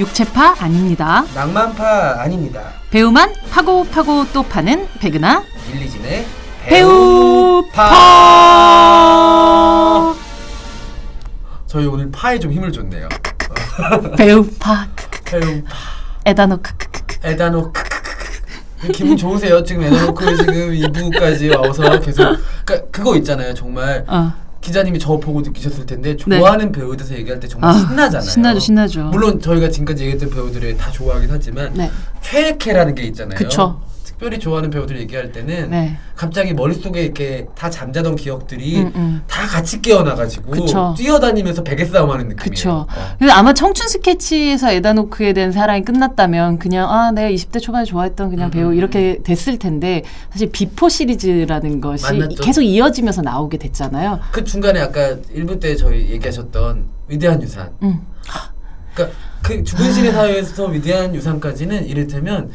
육체파 0.00 0.56
아닙니다. 0.58 1.24
낭만파 1.34 2.16
아닙니다. 2.20 2.62
배우만 2.90 3.34
파고 3.50 3.84
파고 3.84 4.24
또 4.32 4.42
파는 4.42 4.88
백은하 4.98 5.44
밀리진의 5.70 6.26
배우파. 6.64 7.90
저희 11.66 11.86
오늘 11.86 12.10
파에 12.10 12.38
좀 12.38 12.50
힘을 12.52 12.72
줬네요. 12.72 13.08
배우파. 14.16 14.88
배우파. 15.24 15.70
에다노 16.24 16.56
크크크크. 16.62 17.16
에다노. 17.22 17.72
기분 18.94 19.14
좋으세요? 19.18 19.62
지금 19.62 19.82
에다노크 19.84 20.36
지금 20.38 20.54
2부까지 20.72 21.54
와서 21.58 22.00
계속 22.00 22.38
그러니까 22.64 22.88
그거 22.90 23.14
있잖아요. 23.16 23.52
정말 23.52 24.02
어. 24.08 24.32
기자님이 24.70 25.00
저 25.00 25.18
보고 25.18 25.40
느끼셨을 25.40 25.84
텐데 25.84 26.16
좋아하는 26.16 26.70
배우에 26.70 26.96
대해서 26.96 27.14
얘기할 27.16 27.40
때 27.40 27.48
정말 27.48 27.70
아, 27.70 27.74
신나잖아요. 27.74 28.30
신나죠, 28.30 28.60
신나죠. 28.60 29.04
물론 29.06 29.40
저희가 29.40 29.68
지금까지 29.68 30.04
얘기했던 30.04 30.30
배우들을 30.30 30.76
다 30.76 30.92
좋아하긴 30.92 31.28
하지만 31.30 31.74
네. 31.74 31.90
최애캐라는 32.22 32.94
게 32.94 33.02
있잖아요. 33.04 33.36
그쵸. 33.36 33.80
특별히 34.20 34.38
좋아하는 34.38 34.68
배우들 34.68 35.00
얘기할 35.00 35.32
때는 35.32 35.70
네. 35.70 35.96
갑자기 36.14 36.52
머릿속에 36.52 37.02
이렇게 37.02 37.46
다 37.54 37.70
잠자던 37.70 38.16
기억들이 38.16 38.80
음, 38.80 38.92
음. 38.94 39.22
다 39.26 39.46
같이 39.46 39.80
깨어나가지고 39.80 40.50
그쵸. 40.50 40.94
뛰어다니면서 40.94 41.64
베개 41.64 41.86
싸움하는 41.86 42.28
느낌이에요. 42.28 42.50
그쵸. 42.50 42.70
어. 42.70 42.86
그래서 43.18 43.34
아마 43.34 43.54
청춘 43.54 43.88
스케치에서 43.88 44.72
에단 44.72 44.96
호크에 44.96 45.32
대한 45.32 45.52
사랑이 45.52 45.82
끝났다면 45.86 46.58
그냥 46.58 46.90
아 46.90 47.10
내가 47.12 47.30
20대 47.30 47.62
초반에 47.62 47.86
좋아했던 47.86 48.28
그냥 48.28 48.48
음, 48.48 48.50
배우 48.50 48.68
음, 48.68 48.74
이렇게 48.74 49.20
됐을 49.24 49.58
텐데 49.58 50.02
사실 50.30 50.50
Before 50.50 50.90
시리즈라는 50.90 51.80
것이 51.80 52.04
만났죠. 52.04 52.42
계속 52.42 52.60
이어지면서 52.60 53.22
나오게 53.22 53.56
됐잖아요. 53.56 54.20
그 54.32 54.44
중간에 54.44 54.80
아까 54.80 55.16
1부 55.34 55.60
때 55.60 55.74
저희 55.76 56.10
얘기하셨던 56.10 56.84
위대한 57.08 57.40
유산. 57.40 57.70
음. 57.82 58.02
그러니까 58.92 59.16
그 59.40 59.64
죽은 59.64 59.90
신의 59.94 60.12
사회에서 60.12 60.66
위대한 60.66 61.14
유산까지는 61.14 61.86
이를테면 61.86 62.50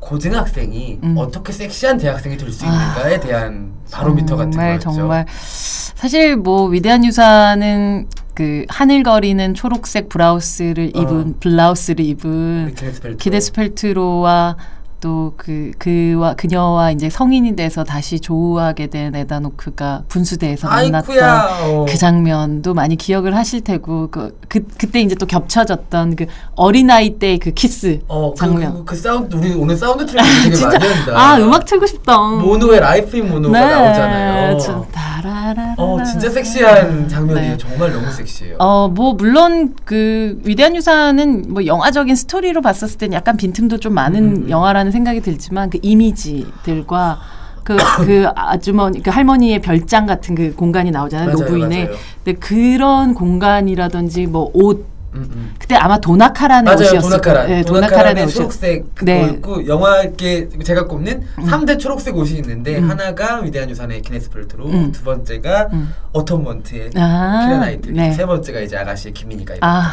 고등학생이 0.00 0.98
음. 1.02 1.14
어떻게 1.18 1.52
섹시한 1.52 1.98
대학생이 1.98 2.36
될 2.36 2.50
수 2.50 2.64
있는가에 2.64 3.20
대한 3.20 3.72
바로미터 3.92 4.36
같은 4.36 4.50
거였죠. 4.52 4.90
정말 4.92 5.26
사실 5.30 6.36
뭐 6.36 6.66
위대한 6.66 7.04
유사는 7.04 8.06
그 8.34 8.64
하늘거리는 8.68 9.54
초록색 9.54 10.08
브라우스를 10.08 10.92
어. 10.94 11.00
입은 11.00 11.40
블라우스를 11.40 12.04
입은 12.04 12.64
우리 12.66 12.74
키네스 12.74 13.00
펠트로. 13.02 13.16
기데스 13.18 13.52
펠트로와 13.52 14.56
또 15.00 15.30
그 15.36 15.72
그와 15.78 16.34
그녀와 16.34 16.90
이제 16.92 17.08
성인이 17.08 17.56
돼서 17.56 17.84
다시 17.84 18.20
조우하게 18.20 18.88
된 18.88 19.14
에다노크가 19.14 20.04
분수대에서 20.08 20.68
만났던. 20.68 21.18
어. 21.62 21.86
그 21.88 21.96
장면도 21.96 22.74
많이 22.74 22.96
기억을 22.96 23.34
하실 23.34 23.62
테고 23.62 24.08
그, 24.10 24.38
그 24.48 24.66
그때 24.78 25.00
이제 25.00 25.14
또 25.14 25.26
겹쳐졌던 25.26 26.16
그 26.16 26.26
어린 26.54 26.90
아이 26.90 27.18
때의 27.18 27.38
그 27.38 27.52
키스 27.52 28.00
어, 28.08 28.32
그, 28.32 28.38
장면. 28.38 28.74
그, 28.74 28.84
그 28.84 28.96
사운드 28.96 29.36
우리 29.36 29.54
오늘 29.54 29.76
사운드 29.76 30.04
트랙 30.06 30.22
되게 30.44 30.54
진짜 30.56 30.78
많이 30.78 30.86
한다. 30.92 31.12
아 31.16 31.38
음악 31.38 31.64
틀고 31.64 31.86
싶다. 31.86 32.18
모노의 32.18 32.80
Life 32.80 33.16
in 33.16 33.30
Mono가 33.30 33.58
나오잖아요. 33.58 34.58
저 34.58 34.86
다라라라. 34.92 35.74
어, 35.76 36.02
진짜 36.02 36.30
섹시한 36.30 37.08
장면이에요. 37.08 37.52
네. 37.52 37.56
정말 37.56 37.92
너무 37.92 38.10
섹시해요. 38.10 38.56
어, 38.58 38.88
뭐, 38.88 39.14
물론, 39.14 39.74
그, 39.84 40.40
위대한 40.44 40.74
유산은 40.76 41.44
뭐, 41.48 41.66
영화적인 41.66 42.14
스토리로 42.16 42.62
봤었을 42.62 42.98
땐 42.98 43.12
약간 43.12 43.36
빈틈도 43.36 43.78
좀 43.78 43.94
많은 43.94 44.44
음. 44.44 44.50
영화라는 44.50 44.89
생각이 44.90 45.20
들지만, 45.20 45.70
그 45.70 45.78
이미지들과 45.82 47.20
그, 47.64 47.76
그 48.04 48.26
아주머니, 48.34 49.02
그 49.02 49.10
할머니의 49.10 49.60
별장 49.60 50.06
같은 50.06 50.34
그 50.34 50.54
공간이 50.54 50.90
나오잖아요. 50.90 51.28
맞아요, 51.28 51.38
노부인의. 51.38 51.84
맞아요. 51.84 51.96
근데 52.24 52.38
그런 52.38 53.14
공간이라든지 53.14 54.26
뭐, 54.26 54.50
옷, 54.54 54.86
음, 55.12 55.28
음. 55.34 55.54
그때 55.58 55.74
아마 55.74 55.98
도나 55.98 56.31
카란 56.31 56.72
옷이었을 56.72 57.00
도나 57.00 57.18
카란. 57.18 57.44
네, 57.46 57.62
도나 57.64 57.91
카란 57.91 58.24
옷이. 58.24 58.32
초록색 58.32 58.94
네. 59.02 59.26
그거였고 59.26 59.66
영화계 59.66 60.48
제가 60.64 60.86
꼽는 60.86 61.24
삼 61.48 61.66
3대 61.66 61.80
초록색 61.80 62.16
옷이 62.16 62.36
있는데 62.36 62.78
음. 62.78 62.88
하나가 62.88 63.40
위대한 63.40 63.68
유산의 63.68 64.02
기네스 64.02 64.30
팰트로, 64.30 64.66
음. 64.66 64.92
두 64.92 65.02
번째가 65.02 65.68
음. 65.72 65.92
Atonement의 66.12 66.96
아, 66.96 67.44
키이라 67.44 67.58
나이틀리, 67.58 67.88
네. 67.90 68.12
세 68.12 68.24
번째가 68.24 68.60
이제 68.60 68.76
아가씨의 68.76 69.12
김민희가 69.14 69.54
입은. 69.56 69.66
아. 69.68 69.90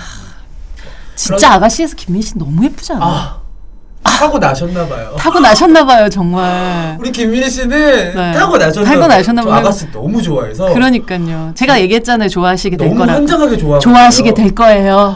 진짜 1.16 1.54
아가씨에서 1.54 1.96
김민희 1.96 2.22
씨 2.22 2.38
너무 2.38 2.64
예쁘지 2.64 2.94
않아요? 2.94 3.10
아, 3.10 3.42
타고 4.04 4.40
나셨나 4.40 4.88
봐요. 4.88 5.16
타고 5.18 5.40
나셨나 5.40 5.86
봐요, 5.86 6.10
정말. 6.10 6.98
우리 7.00 7.12
김민희 7.12 7.50
씨는 7.50 8.14
네. 8.16 8.32
타고 8.34 8.58
나셨나 8.58 8.90
타고 8.90 9.00
봐요. 9.02 9.08
나셨나 9.10 9.42
저 9.44 9.48
봐요. 9.50 9.60
아가씨 9.60 9.92
너무 9.92 10.22
좋아해서 10.22 10.74
그러니까요. 10.74 11.52
제가 11.56 11.80
얘기했잖아요. 11.82 12.28
좋아하시게 12.30 12.78
될 12.78 12.96
거라고. 12.96 13.12
현장하게 13.12 13.58
좋아. 13.58 13.78
좋아하시게 13.80 14.34
될 14.34 14.56
거예요. 14.56 15.16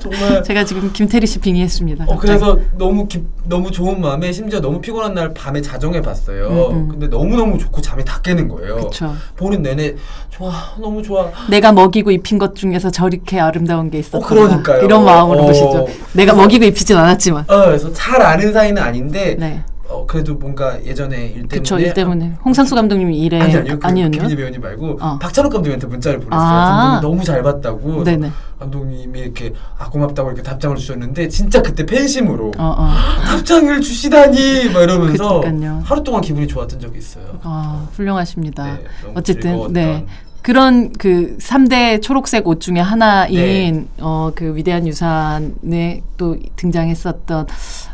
정말 0.00 0.42
제가 0.44 0.64
지금 0.64 0.90
김태리 0.92 1.26
씨 1.26 1.38
빙의했습니다. 1.40 2.04
어 2.08 2.16
그래서 2.16 2.58
너무 2.78 3.06
기, 3.06 3.22
너무 3.44 3.70
좋은 3.70 4.00
마음에 4.00 4.32
심지어 4.32 4.60
너무 4.60 4.80
피곤한 4.80 5.12
날 5.14 5.34
밤에 5.34 5.60
자정해 5.60 6.00
봤어요. 6.00 6.48
음, 6.70 6.76
음. 6.76 6.88
근데 6.88 7.08
너무 7.08 7.36
너무 7.36 7.58
좋고 7.58 7.82
잠이 7.82 8.04
다 8.04 8.20
깨는 8.22 8.48
거예요. 8.48 8.76
그쵸. 8.76 9.14
보는 9.36 9.62
내내 9.62 9.94
좋아 10.30 10.52
너무 10.80 11.02
좋아. 11.02 11.28
내가 11.50 11.72
먹이고 11.72 12.10
입힌 12.10 12.38
것 12.38 12.54
중에서 12.54 12.90
저렇게 12.90 13.38
아름다운 13.40 13.90
게 13.90 13.98
있었다. 13.98 14.18
어, 14.18 14.20
그러니까요. 14.20 14.82
이런 14.82 15.04
마음으로 15.04 15.40
어. 15.42 15.46
보시죠. 15.46 15.86
내가 16.12 16.32
먹이고 16.34 16.64
입히진 16.64 16.96
않았지만. 16.96 17.44
어 17.54 17.66
그래서 17.66 17.92
잘 17.92 18.20
아는 18.22 18.52
사이는 18.52 18.82
아닌데 18.82 19.36
네. 19.38 19.62
어 19.86 20.06
그래도 20.06 20.34
뭔가 20.34 20.82
예전에 20.82 21.26
일 21.26 21.32
때문에 21.46 21.46
그쵸. 21.48 21.78
일 21.78 21.92
때문에. 21.92 22.32
홍상수 22.44 22.74
감독님이 22.74 23.18
일에. 23.20 23.40
아니 23.40 23.54
아니요 23.54 23.78
그 23.78 23.86
아니었요 23.86 24.10
김희재 24.10 24.34
배우님 24.36 24.60
말고 24.60 24.98
어. 25.00 25.18
박찬욱 25.20 25.52
감독님한테 25.52 25.86
문자를 25.86 26.20
보냈어요. 26.20 26.40
아. 26.40 26.80
감독님 26.80 27.00
너무 27.02 27.24
잘 27.24 27.42
봤다고. 27.42 28.02
네네. 28.02 28.30
감독님이 28.58 29.20
이렇게 29.20 29.52
아 29.78 29.90
고맙다고 29.90 30.30
이렇게 30.30 30.42
답장을 30.42 30.74
주셨는데 30.76 31.28
진짜 31.28 31.60
그때 31.60 31.84
팬심으로 31.84 32.52
어, 32.56 32.74
어. 32.78 32.90
답장을 33.26 33.78
주시다니 33.82 34.70
막 34.70 34.82
이러면서 34.82 35.40
그러니까요. 35.40 35.82
하루 35.84 36.02
동안 36.02 36.22
기분이 36.22 36.46
좋았던 36.48 36.80
적이 36.80 36.98
있어요. 36.98 37.38
아, 37.42 37.86
훌륭하십니다. 37.92 38.64
네, 38.64 38.84
어쨌든, 39.14 39.42
즐거웠던. 39.50 39.72
네. 39.74 40.06
그런 40.44 40.92
그 40.92 41.38
3대 41.40 42.02
초록색 42.02 42.46
옷 42.46 42.60
중에 42.60 42.78
하나인 42.78 43.34
네. 43.34 43.86
어그 43.98 44.54
위대한 44.56 44.86
유산에 44.86 46.02
또 46.18 46.36
등장했었던 46.56 47.46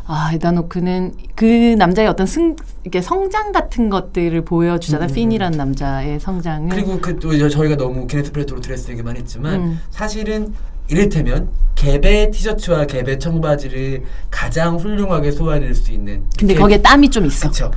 아 0.05 0.31
에단 0.33 0.58
호크는 0.58 1.13
그 1.35 1.45
남자의 1.45 2.09
어떤 2.09 2.27
승 2.27 2.57
이렇게 2.83 3.01
성장 3.01 3.53
같은 3.53 3.89
것들을 3.89 4.43
보여주잖아 4.43 5.05
음, 5.05 5.09
음, 5.09 5.13
핀이라는 5.13 5.57
남자의 5.57 6.19
성장을 6.19 6.67
그리고 6.69 6.99
그 6.99 7.17
또 7.21 7.49
저희가 7.49 7.77
너무 7.77 8.05
기네스 8.05 8.33
팰트로 8.33 8.59
드레스 8.59 8.91
얘기만 8.91 9.15
했지만 9.15 9.53
음. 9.53 9.79
사실은 9.89 10.53
이를테면 10.91 11.47
갭의 11.73 12.29
티셔츠와 12.31 12.85
갭의 12.85 13.17
청바지를 13.17 14.03
가장 14.29 14.75
훌륭하게 14.75 15.31
소화해낼 15.31 15.73
수 15.73 15.91
있는 15.93 16.25
근데 16.37 16.53
개- 16.53 16.59
거기에 16.59 16.81
땀이 16.81 17.09
좀 17.09 17.25
있어 17.25 17.49
그렇죠. 17.49 17.71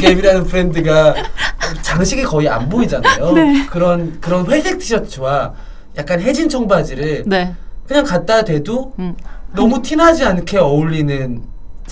갭이라는 0.00 0.48
브랜드가 0.48 1.14
장식이 1.82 2.22
거의 2.22 2.48
안 2.48 2.68
보이잖아요. 2.68 3.32
네. 3.32 3.66
그런 3.66 4.18
그런 4.20 4.46
회색 4.46 4.78
티셔츠와 4.78 5.52
약간 5.98 6.20
해진 6.20 6.48
청바지를 6.48 7.24
네 7.26 7.54
그냥 7.88 8.04
갖다 8.04 8.44
대도 8.44 8.94
음. 9.00 9.16
너무 9.52 9.82
티나지 9.82 10.24
않게 10.24 10.58
어울리는 10.58 11.42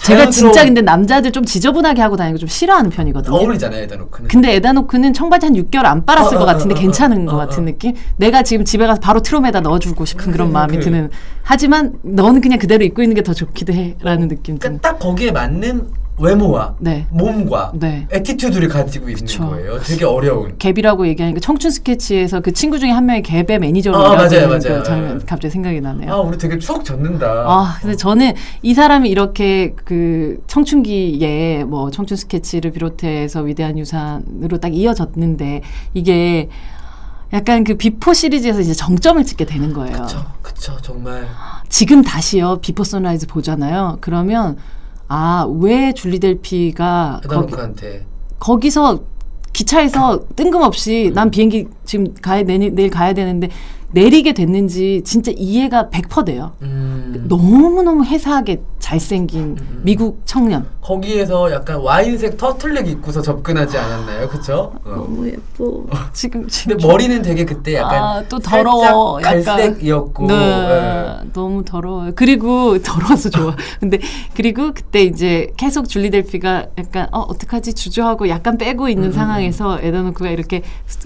제가 0.02 0.30
진짜 0.30 0.64
근데 0.64 0.80
남자들 0.80 1.32
좀 1.32 1.44
지저분하게 1.44 2.00
하고 2.02 2.16
다니는 2.16 2.36
거 2.36 2.38
좀 2.40 2.48
싫어하는 2.48 2.90
편이거든요. 2.90 3.34
어울리잖아요, 3.34 3.82
에단 3.82 3.95
호크는. 3.95 4.28
근데 4.28 4.54
에단 4.54 4.72
호크는 4.72 5.12
청바지 5.12 5.46
한 5.46 5.54
6개월 5.54 5.84
안 5.86 6.04
빨았을 6.04 6.36
어, 6.36 6.38
것 6.38 6.42
어, 6.44 6.46
같은데 6.46 6.74
어, 6.74 6.78
어, 6.78 6.80
괜찮은 6.80 7.28
어, 7.28 7.30
것 7.32 7.36
어, 7.36 7.38
같은 7.38 7.62
어. 7.62 7.66
느낌? 7.66 7.94
내가 8.16 8.42
지금 8.42 8.64
집에 8.64 8.86
가서 8.86 9.00
바로 9.00 9.20
트롬에다 9.20 9.60
넣어주고 9.60 10.04
싶은 10.04 10.32
그런 10.32 10.48
그, 10.48 10.52
마음이 10.52 10.76
그. 10.78 10.84
드는. 10.84 11.10
하지만 11.42 11.94
너는 12.02 12.40
그냥 12.40 12.58
그대로 12.58 12.84
입고 12.84 13.02
있는 13.02 13.14
게 13.14 13.22
더 13.22 13.34
좋기도 13.34 13.72
해. 13.72 13.96
라는 14.00 14.28
느낌 14.28 14.54
좀. 14.54 14.58
그러니까 14.60 14.88
딱 14.92 14.98
거기에 14.98 15.32
맞는 15.32 15.88
외모와 16.18 16.74
네. 16.78 17.06
몸과 17.10 17.72
네. 17.74 18.06
attitude를 18.10 18.68
가지고 18.68 19.08
있는 19.08 19.20
그쵸. 19.24 19.48
거예요. 19.48 19.78
되게 19.80 20.04
어려운. 20.04 20.56
갭이라고 20.58 21.06
얘기하니까 21.06 21.40
청춘 21.40 21.70
스케치에서 21.70 22.40
그 22.40 22.52
친구 22.52 22.78
중에 22.78 22.90
한 22.90 23.06
명이 23.06 23.22
갭의 23.22 23.58
매니저로 23.58 23.96
아, 23.96 24.14
맞아요, 24.16 24.48
그 24.48 24.68
맞아요. 24.68 24.82
예. 24.88 25.18
갑자기 25.26 25.50
생각이 25.50 25.80
나네요. 25.80 26.12
아, 26.12 26.16
우리 26.20 26.36
되게 26.36 26.58
추억 26.58 26.84
젖는다. 26.84 27.26
아, 27.46 27.78
근데 27.80 27.96
저는 27.96 28.32
이 28.62 28.74
사람이 28.74 29.08
이렇게 29.08 29.74
그 29.84 30.42
청춘기에 30.46 31.64
뭐 31.64 31.90
청춘 31.90 32.16
스케치를 32.16 32.72
비롯해서 32.72 33.42
위대한 33.42 33.78
유산으로 33.78 34.58
딱 34.58 34.74
이어졌는데 34.74 35.62
이게 35.94 36.48
약간 37.32 37.62
그 37.62 37.74
Before 37.74 38.14
시리즈에서 38.14 38.60
이제 38.60 38.72
정점을 38.72 39.22
찍게 39.22 39.44
되는 39.44 39.72
거예요. 39.72 39.98
그쵸, 40.02 40.24
그쵸, 40.42 40.76
정말. 40.80 41.26
지금 41.68 42.02
다시요 42.02 42.58
Before 42.60 42.84
Sunrise 42.84 43.26
보잖아요. 43.26 43.98
그러면 44.00 44.56
아 45.08 45.46
왜 45.48 45.92
줄리 45.92 46.18
델피가 46.20 47.20
거기, 47.22 47.34
에단 47.34 47.53
호크한테. 47.53 48.04
거기서 48.38 49.00
기차에서 49.52 50.24
뜬금없이 50.36 51.10
난 51.14 51.30
비행기 51.30 51.66
지금 51.84 52.14
가야 52.20 52.42
내일, 52.42 52.74
내일 52.74 52.90
가야 52.90 53.12
되는데 53.14 53.48
내리게 53.90 54.32
됐는지 54.34 55.02
진짜 55.04 55.32
이해가 55.34 55.88
100% 55.90 56.26
돼요. 56.26 56.52
음. 56.62 57.24
너무너무 57.26 58.04
해사하게 58.04 58.60
잘생긴 58.78 59.56
음. 59.58 59.80
미국 59.82 60.22
청년. 60.24 60.66
거기에서 60.82 61.50
약간 61.52 61.76
와인색 61.80 62.36
터틀넥 62.38 62.88
입고서 62.88 63.20
접근하지 63.20 63.76
않았나요? 63.76 64.28
그쵸? 64.28 64.72
어. 64.84 65.06
예뻐. 65.26 65.84
지금 66.12 66.46
지금 66.48 66.76
근데 66.76 66.86
머리는 66.86 67.20
되게 67.22 67.44
그때 67.44 67.74
약간 67.74 68.02
아, 68.02 68.24
또 68.28 68.38
더러워. 68.38 69.18
갈색이었고 69.18 70.26
네, 70.26 70.34
예. 70.34 71.30
너무 71.32 71.64
더러워요. 71.64 72.12
그리고 72.14 72.80
더러워서 72.82 73.28
좋아. 73.30 73.54
근데 73.80 73.98
그리고 74.34 74.72
그때 74.72 75.02
이제 75.02 75.50
계속 75.56 75.88
줄리 75.88 76.10
델피가 76.10 76.66
약간 76.78 77.08
어 77.12 77.20
어떡하지 77.20 77.74
주저하고 77.74 78.28
약간 78.28 78.56
빼고 78.56 78.88
있는 78.88 79.08
음, 79.08 79.12
상황에서 79.12 79.80
에다노크가 79.82 80.30
이렇게 80.30 80.62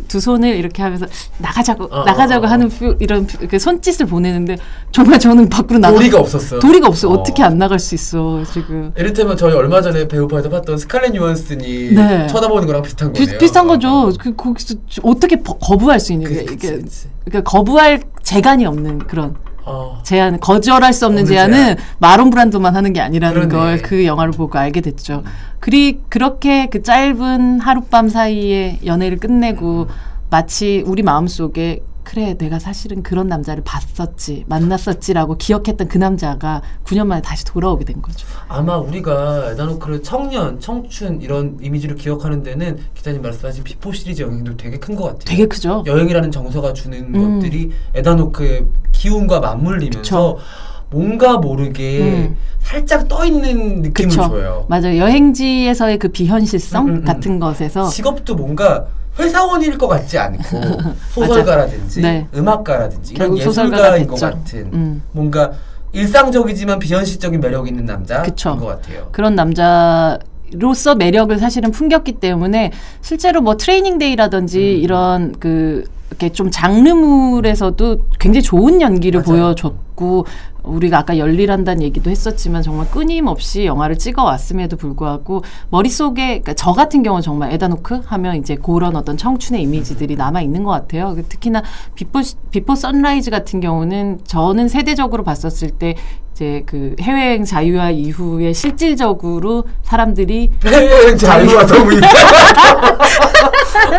두 0.06 0.20
손을 0.20 0.54
이렇게 0.56 0.82
하면서 0.82 1.06
나가자고 1.38 1.88
어, 1.90 2.04
나가자고 2.04 2.44
어, 2.44 2.48
어. 2.48 2.52
하는 2.52 2.68
표- 2.78 2.96
이런 3.00 3.26
표- 3.26 3.46
그 3.46 3.58
손짓을 3.58 4.06
보내는데 4.06 4.56
정말 4.92 5.18
저는 5.18 5.48
밖으로 5.48 5.78
나가 5.78 5.94
도리가 5.96 6.18
없었어. 6.20 6.58
도리가 6.58 6.88
없어. 6.88 7.08
요 7.08 7.12
어. 7.12 7.14
어떻게 7.18 7.42
안 7.42 7.58
나갈 7.58 7.78
수 7.78 7.94
있어 7.94 8.42
지금. 8.52 8.92
이를테면 8.96 9.36
저희 9.36 9.52
얼마 9.54 9.80
전에 9.80 10.08
배우파에서 10.08 10.48
봤던 10.48 10.78
스칼렛 10.78 11.14
요한슨이 11.14 11.92
네. 11.94 12.26
쳐다보는 12.28 12.66
거랑 12.66 12.82
비슷한 12.82 13.12
비, 13.12 13.24
거네요. 13.24 13.38
비슷한 13.38 13.64
어, 13.64 13.68
거죠. 13.68 13.88
어. 13.90 14.12
그 14.18 14.34
거기서 14.34 14.74
어떻게 15.02 15.36
버- 15.42 15.58
거부할 15.58 16.00
수 16.00 16.12
있는 16.12 16.28
게 16.28 16.34
그치, 16.44 16.46
그치, 16.46 16.66
이게 16.68 16.76
그치. 16.78 17.08
그러니까 17.24 17.50
거부할 17.50 18.02
재간이 18.22 18.66
없는 18.66 18.98
그런 19.00 19.34
어. 19.64 20.00
제안 20.02 20.40
거절할 20.40 20.92
수 20.92 21.06
없는 21.06 21.22
없는 21.22 21.32
제안은 21.34 21.56
제안. 21.56 21.76
마론 21.98 22.30
브란도만 22.30 22.74
하는 22.74 22.92
게 22.92 23.00
아니라는 23.00 23.48
그러네. 23.48 23.76
걸 23.76 23.82
그 23.82 24.04
영화를 24.04 24.32
보고 24.32 24.58
알게 24.58 24.80
됐죠. 24.80 25.22
음. 25.24 25.30
그리 25.60 26.00
그렇게 26.08 26.66
그 26.66 26.82
짧은 26.82 27.60
하룻밤 27.60 28.08
사이에 28.08 28.80
연애를 28.84 29.18
끝내고 29.18 29.82
음. 29.82 29.86
마치 30.30 30.82
우리 30.86 31.02
마음 31.02 31.28
속에 31.28 31.80
그래 32.04 32.34
내가 32.36 32.58
사실은 32.58 33.02
그런 33.02 33.28
남자를 33.28 33.62
봤었지 33.64 34.44
만났었지라고 34.48 35.36
기억했던 35.36 35.88
그 35.88 35.98
남자가 35.98 36.62
9년 36.84 37.06
만에 37.06 37.22
다시 37.22 37.44
돌아오게 37.44 37.84
된 37.84 38.02
거죠. 38.02 38.26
아마 38.48 38.76
우리가 38.76 39.50
에단 39.52 39.67
호크를 39.67 40.02
청년, 40.02 40.58
청춘 40.60 41.20
이런 41.22 41.58
이미지로 41.62 41.94
기억하는 41.94 42.42
데는 42.42 42.78
기자님 42.94 43.22
말씀하신 43.22 43.64
Before 43.64 43.92
시리즈 43.92 44.22
영향도 44.22 44.56
되게 44.56 44.78
큰 44.78 44.92
것 44.96 45.04
같아요. 45.04 45.20
되게 45.24 45.46
크죠. 45.46 45.84
여행이라는 45.86 46.30
정서가 46.30 46.72
주는 46.74 47.14
음. 47.14 47.40
것들이 47.40 47.70
에단 47.94 48.20
호크의 48.20 48.66
기운과 48.92 49.40
맞물리면서 49.40 50.00
그쵸. 50.00 50.38
뭔가 50.90 51.38
모르게 51.38 52.00
음. 52.02 52.36
살짝 52.60 53.08
떠 53.08 53.24
있는 53.24 53.80
느낌을 53.80 54.10
그쵸. 54.10 54.28
줘요. 54.28 54.66
맞아요. 54.68 54.98
여행지에서의 54.98 55.98
그 55.98 56.08
비현실성 56.08 56.86
음, 56.86 56.90
음, 56.90 56.96
음. 56.96 57.04
같은 57.04 57.38
것에서 57.38 57.88
직업도 57.88 58.34
뭔가 58.34 58.86
회사원일 59.18 59.78
것 59.78 59.88
같지 59.88 60.18
않고 60.18 60.60
소설가라든지 61.12 62.00
네. 62.00 62.26
음악가라든지 62.34 63.14
이런 63.14 63.36
예술가인 63.36 64.06
것. 64.06 64.18
같은 64.18 64.70
음. 64.72 65.02
뭔가 65.12 65.52
일상적이지만 65.92 66.78
비현실적인 66.78 67.40
매력 67.40 67.68
있는 67.68 67.84
남자인 67.84 68.22
그쵸. 68.22 68.56
것 68.56 68.66
같아요. 68.66 69.08
그런 69.12 69.34
남자 69.34 70.18
로서 70.52 70.94
매력을 70.94 71.36
사실은 71.38 71.70
풍겼기 71.70 72.12
때문에 72.12 72.72
실제로 73.00 73.40
뭐 73.40 73.56
Training 73.56 73.98
Day라든지 73.98 74.58
음. 74.58 74.82
이런 74.82 75.34
그 75.38 75.84
이렇게 76.10 76.30
좀 76.30 76.50
장르물에서도 76.50 77.98
굉장히 78.18 78.42
좋은 78.42 78.80
연기를 78.80 79.22
맞아요. 79.26 79.40
보여줬 79.42 79.91
고 80.02 80.26
우리가 80.64 80.98
아까 80.98 81.16
열일한다는 81.18 81.82
얘기도 81.82 82.10
했었지만 82.10 82.62
정말 82.62 82.88
끊임없이 82.90 83.64
영화를 83.66 83.96
찍어 83.98 84.22
왔음에도 84.24 84.76
불구하고 84.76 85.42
머릿속에 85.70 86.26
그러니까 86.40 86.54
저 86.54 86.72
같은 86.72 87.02
경우는 87.04 87.22
정말 87.22 87.52
에단 87.52 87.73
호크 87.73 88.00
하면 88.04 88.36
이제 88.36 88.56
그런 88.56 88.96
어떤 88.96 89.16
청춘의 89.16 89.62
이미지들이 89.62 90.16
남아 90.16 90.40
있는 90.42 90.64
것 90.64 90.70
같아요. 90.72 91.14
그 91.14 91.22
특히나 91.24 91.62
Before 91.94 92.20
Before 92.50 92.74
Sunrise 92.74 93.30
같은 93.30 93.60
경우는 93.60 94.20
저는 94.26 94.68
세대적으로 94.68 95.22
봤었을 95.24 95.70
때 95.70 95.94
이제 96.32 96.62
그 96.66 96.96
해외여행 97.00 97.44
자유화 97.44 97.90
이후에 97.90 98.52
실질적으로 98.54 99.64
사람들이 99.82 100.50
해외여행 100.64 101.16
자유가 101.18 101.66
너무 101.66 101.92
이상해. 101.92 102.12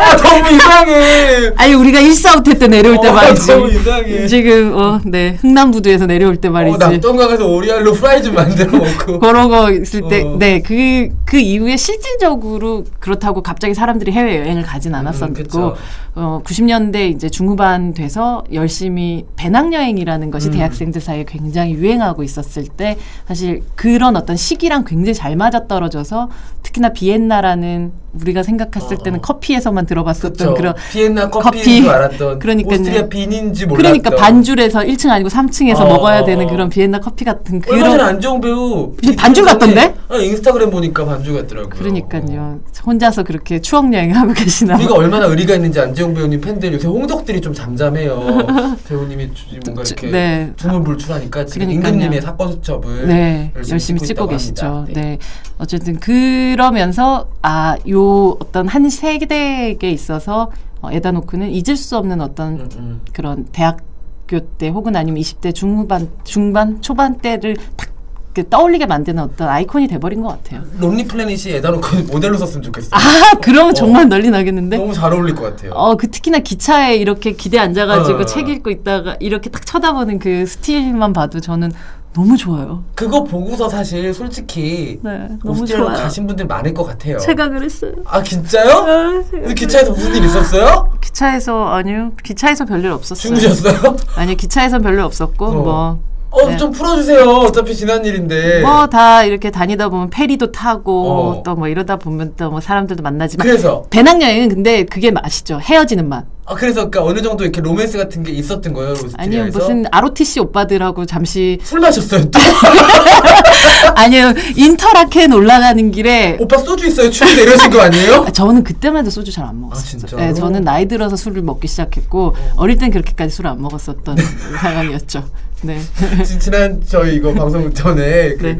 아, 0.00 0.16
너무 0.16 0.50
이상해. 0.50 1.52
아니 1.56 1.74
우리가 1.74 2.00
일사후퇴 2.00 2.54
때 2.58 2.66
내려올 2.68 2.98
때 3.00 3.08
어, 3.08 3.68
이상해. 3.68 4.26
지금 4.26 4.72
어 4.74 5.00
네 5.04 5.36
흥남부두에 5.40 5.93
서 5.98 6.06
내려올 6.06 6.36
때 6.36 6.48
말이지. 6.48 6.76
어, 6.76 6.88
낙동강에서 6.88 7.46
오리알로 7.46 7.92
프라이 7.94 8.22
좀 8.22 8.34
만들어 8.34 8.70
먹고. 8.72 9.18
그런 9.20 9.48
거 9.48 9.70
있을 9.70 10.04
어. 10.04 10.08
때, 10.08 10.24
네, 10.38 10.60
그, 10.60 11.08
그 11.24 11.38
이후에 11.38 11.76
실질적으로 11.76 12.84
그렇다고 13.00 13.42
갑자기 13.42 13.74
사람들이 13.74 14.12
해외여행을 14.12 14.62
가진 14.62 14.94
않았었고, 14.94 15.58
음. 15.58 15.72
어, 16.16 16.40
90년대 16.44 17.10
이제 17.10 17.28
중후반 17.28 17.94
돼서 17.94 18.44
열심히 18.52 19.24
배낭여행이라는 19.36 20.30
것이 20.30 20.48
음. 20.48 20.52
대학생들 20.52 21.00
사이에 21.00 21.24
굉장히 21.26 21.74
유행하고 21.74 22.22
있었을 22.22 22.64
때, 22.64 22.96
사실 23.26 23.62
그런 23.74 24.16
어떤 24.16 24.36
시기랑 24.36 24.84
굉장히 24.84 25.14
잘 25.14 25.36
맞아떨어져서, 25.36 26.28
특히나 26.62 26.90
비엔나라는 26.90 28.03
우리가 28.20 28.42
생각했을 28.42 28.96
어, 28.98 29.02
때는 29.02 29.18
어. 29.18 29.22
커피에서만 29.22 29.86
들어봤었던 29.86 30.32
그쵸. 30.32 30.54
그런 30.54 30.74
비엔나 30.92 31.30
커피인 31.30 31.84
커피. 31.86 32.38
그러니까요. 32.38 32.80
오스트리아 32.80 33.08
빈인지 33.08 33.66
몰랐던 33.66 34.00
그러니까 34.02 34.10
반줄에서 34.22 34.80
1층 34.80 35.10
아니고 35.10 35.28
3층에서 35.28 35.80
어, 35.80 35.84
먹어야 35.86 36.20
어, 36.20 36.24
되는 36.24 36.46
어. 36.46 36.50
그런 36.50 36.68
비엔나 36.68 37.00
커피 37.00 37.24
같은 37.24 37.60
얼마 37.68 37.90
그런 37.90 38.00
안정 38.00 38.40
배우 38.40 38.92
반줄 39.16 39.44
같던데? 39.44 39.94
아, 40.08 40.16
인스타그램 40.16 40.70
보니까 40.70 41.04
반줄 41.04 41.34
같더라고요. 41.34 41.70
그러니까요. 41.70 42.60
혼자서 42.86 43.22
그렇게 43.24 43.60
추억 43.60 43.92
여행하고 43.92 44.32
계시나. 44.34 44.76
우리가 44.76 44.94
얼마나 44.94 45.26
의리가 45.26 45.54
있는지 45.54 45.80
안재홍 45.80 46.14
배우님 46.14 46.40
팬들 46.40 46.72
요새 46.74 46.86
홍덕들이 46.86 47.40
좀 47.40 47.52
잠잠해요. 47.52 48.22
배우님이 48.88 49.32
주- 49.34 49.44
뭔가 49.64 49.82
저- 49.82 49.94
이렇게 49.94 50.10
네. 50.10 50.52
두문불출하니까 50.56 51.46
지금 51.46 51.66
그러니까요. 51.66 51.92
임금님의 51.94 52.22
사건 52.22 52.52
수첩을 52.52 53.08
네, 53.08 53.52
열심히 53.70 53.98
찍고 54.00 54.06
찍고 54.06 54.26
계시죠. 54.28 54.66
합니다. 54.66 55.00
네. 55.00 55.18
어쨌든 55.58 55.98
그러면서 56.00 57.28
아, 57.42 57.76
요 57.88 58.36
어떤 58.40 58.68
한 58.68 58.88
세대에게 58.90 59.90
있어서 59.90 60.50
어, 60.80 60.90
에다노크는 60.90 61.50
잊을 61.50 61.76
수 61.76 61.96
없는 61.96 62.20
어떤 62.20 62.54
음, 62.54 62.68
음. 62.76 63.00
그런 63.12 63.46
대학교 63.52 64.40
때 64.58 64.68
혹은 64.68 64.96
아니면 64.96 65.20
20대 65.22 65.54
중후반, 65.54 66.10
중반, 66.24 66.82
초반 66.82 67.18
때를 67.18 67.56
탁 67.76 67.94
이렇게 68.36 68.50
떠올리게 68.50 68.86
만드는 68.86 69.22
어떤 69.22 69.48
아이콘이 69.48 69.86
돼버린 69.86 70.20
것 70.20 70.28
같아요. 70.28 70.62
론리 70.80 71.06
플래닛이 71.06 71.54
에다노크 71.54 72.08
모델로 72.10 72.36
썼으면 72.36 72.64
좋겠어요. 72.64 72.90
아, 72.92 73.38
그러면 73.40 73.70
어. 73.70 73.72
정말 73.72 74.08
난리 74.08 74.28
나겠는데? 74.28 74.76
너무 74.76 74.92
잘 74.92 75.12
어울릴 75.12 75.36
것 75.36 75.44
같아요. 75.44 75.70
어, 75.72 75.96
그 75.96 76.10
특히나 76.10 76.40
기차에 76.40 76.96
이렇게 76.96 77.32
기대 77.32 77.60
앉아가지고 77.60 78.18
어. 78.18 78.26
책 78.26 78.48
읽고 78.48 78.70
있다가 78.70 79.16
이렇게 79.20 79.50
딱 79.50 79.64
쳐다보는 79.64 80.18
그 80.18 80.46
스틸만 80.46 81.12
봐도 81.12 81.38
저는 81.38 81.70
너무 82.14 82.36
좋아요. 82.36 82.84
그거 82.94 83.24
보고서 83.24 83.68
사실 83.68 84.14
솔직히 84.14 85.00
네, 85.02 85.28
너무 85.44 85.62
오스트리아로 85.62 85.86
좋아요. 85.86 85.98
가신 85.98 86.26
분들 86.26 86.46
많을 86.46 86.72
것 86.72 86.84
같아요. 86.84 87.18
제가 87.18 87.48
그랬어요. 87.48 87.92
아 88.04 88.22
진짜요? 88.22 88.70
아, 88.70 89.22
제가 89.30 89.40
근데 89.42 89.54
기차에서 89.54 89.90
무슨 89.92 90.14
일 90.14 90.24
있었어요? 90.24 90.92
기차에서 91.00 91.66
아니요 91.68 92.12
기차에서 92.22 92.64
별일 92.66 92.86
없었어요. 92.92 93.34
주무셨어요? 93.36 93.96
아니요 94.16 94.36
기차에선 94.36 94.82
별일 94.82 95.00
없었고 95.00 95.44
어. 95.46 95.50
뭐. 95.52 95.98
어, 96.30 96.48
네. 96.48 96.56
좀 96.56 96.72
풀어주세요. 96.72 97.24
어차피 97.30 97.76
지난 97.76 98.04
일인데. 98.04 98.60
뭐 98.62 98.86
다 98.88 99.22
이렇게 99.22 99.50
다니다 99.52 99.88
보면 99.88 100.10
페리도 100.10 100.50
타고 100.52 101.38
어. 101.38 101.42
또뭐 101.44 101.68
이러다 101.68 101.96
보면 101.96 102.34
또 102.36 102.50
뭐 102.50 102.60
사람들도 102.60 103.02
만나지만 103.04 103.46
그래서 103.46 103.84
배낭여행은 103.90 104.48
근데 104.48 104.84
그게 104.84 105.10
맛이죠 105.12 105.60
헤어지는 105.60 106.08
맛 106.08 106.24
아 106.46 106.54
그래서 106.54 106.90
그러니까 106.90 107.04
어느 107.04 107.22
정도 107.22 107.42
이렇게 107.44 107.60
로맨스 107.62 107.96
같은 107.96 108.22
게 108.22 108.32
있었던 108.32 108.72
거예요 108.74 108.90
오스트리아에서. 108.90 109.16
아니요 109.18 109.44
무슨 109.46 109.84
ROTC 109.90 110.40
오빠들하고 110.40 111.06
잠시 111.06 111.58
술 111.62 111.80
마셨어요 111.80 112.30
또. 112.30 112.38
아니요 113.96 114.32
인터라켄 114.56 115.32
올라가는 115.32 115.90
길에 115.90 116.36
오빠 116.38 116.58
소주 116.58 116.86
있어요 116.86 117.10
추운데 117.10 117.42
이러신 117.42 117.70
거 117.70 117.80
아니에요? 117.80 118.24
아, 118.26 118.32
저는 118.32 118.62
그때만 118.64 119.00
해도 119.00 119.10
소주 119.10 119.30
잘 119.32 119.44
안 119.44 119.60
먹었어요. 119.60 119.84
진짜로? 119.86 120.22
네, 120.22 120.32
저는 120.32 120.64
나이 120.64 120.86
들어서 120.88 121.16
술을 121.16 121.42
먹기 121.42 121.68
시작했고 121.68 122.34
어. 122.56 122.66
릴땐 122.66 122.90
그렇게까지 122.90 123.34
술을 123.34 123.50
안 123.50 123.60
먹었었던 123.60 124.16
상황이었죠. 124.60 125.22
네. 125.62 125.78
지- 126.24 126.38
지난 126.40 126.82
저희 126.86 127.16
이거 127.16 127.32
방송 127.34 127.72
전에 127.74 128.34
그, 128.36 128.42
네. 128.46 128.58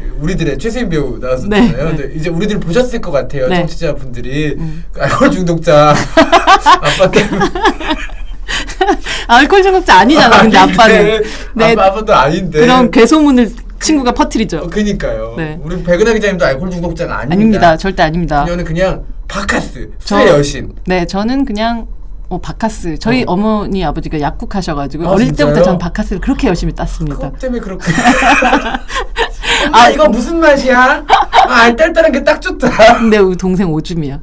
그 0.00 0.16
우리들의 0.20 0.58
최수인 0.58 0.88
배우 0.88 1.18
나왔었잖아요. 1.20 1.62
네, 1.62 1.72
네. 1.72 1.76
근데 1.96 2.14
이제 2.14 2.30
우리들 2.30 2.58
보셨을 2.60 3.00
것 3.00 3.10
같아요. 3.10 3.48
네. 3.48 3.58
청취자분들이 3.60 4.56
음. 4.58 4.84
그 4.92 5.02
알코올 5.02 5.30
중독자 5.30 5.94
아빠 6.80 7.10
때문에 7.10 7.44
알코올 9.28 9.62
중독자 9.62 9.98
아니잖아. 10.00 10.42
근데 10.42 10.58
아빠는. 10.58 11.22
네. 11.54 11.72
아빠 11.72 11.86
아빠도 11.86 12.14
아닌데. 12.14 12.60
그런 12.60 12.90
괴소문을 12.90 13.50
친구가 13.80 14.12
퍼뜨리죠. 14.12 14.58
어, 14.58 14.66
그니까요. 14.68 15.34
네. 15.36 15.58
우리 15.62 15.82
백은하 15.82 16.12
기자님도 16.14 16.44
알코올 16.44 16.70
중독자가 16.70 17.14
아닙니다. 17.18 17.34
아닙니다. 17.34 17.76
절대 17.76 18.02
아닙니다. 18.02 18.44
그녀는 18.44 18.64
그냥 18.64 19.04
바카스 19.28 19.90
저- 20.04 20.26
여신. 20.26 20.74
네, 20.86 21.06
저는 21.06 21.44
그냥 21.44 21.86
어, 22.28 22.38
바카스. 22.40 22.98
저희 22.98 23.22
어. 23.26 23.32
어. 23.32 23.36
머니 23.36 23.84
아버지가 23.84 24.20
약국하셔가지고 24.20 25.06
아, 25.06 25.10
어릴 25.12 25.26
진짜요? 25.28 25.48
때부터 25.48 25.64
전 25.64 25.78
바카스를 25.78 26.20
그렇게 26.20 26.46
열심히 26.48 26.72
땄습니다. 26.74 27.16
그것 27.16 27.38
때문에 27.38 27.60
그렇게. 27.60 27.84
아 29.72 29.90
이거 29.90 30.08
무슨 30.08 30.38
맛이야? 30.40 31.04
아 31.48 31.62
알딸딸한 31.64 32.12
게 32.12 32.24
딱 32.24 32.40
좋다. 32.40 32.98
근데 32.98 33.18
우리 33.18 33.36
동생 33.36 33.70
오줌이야. 33.72 34.20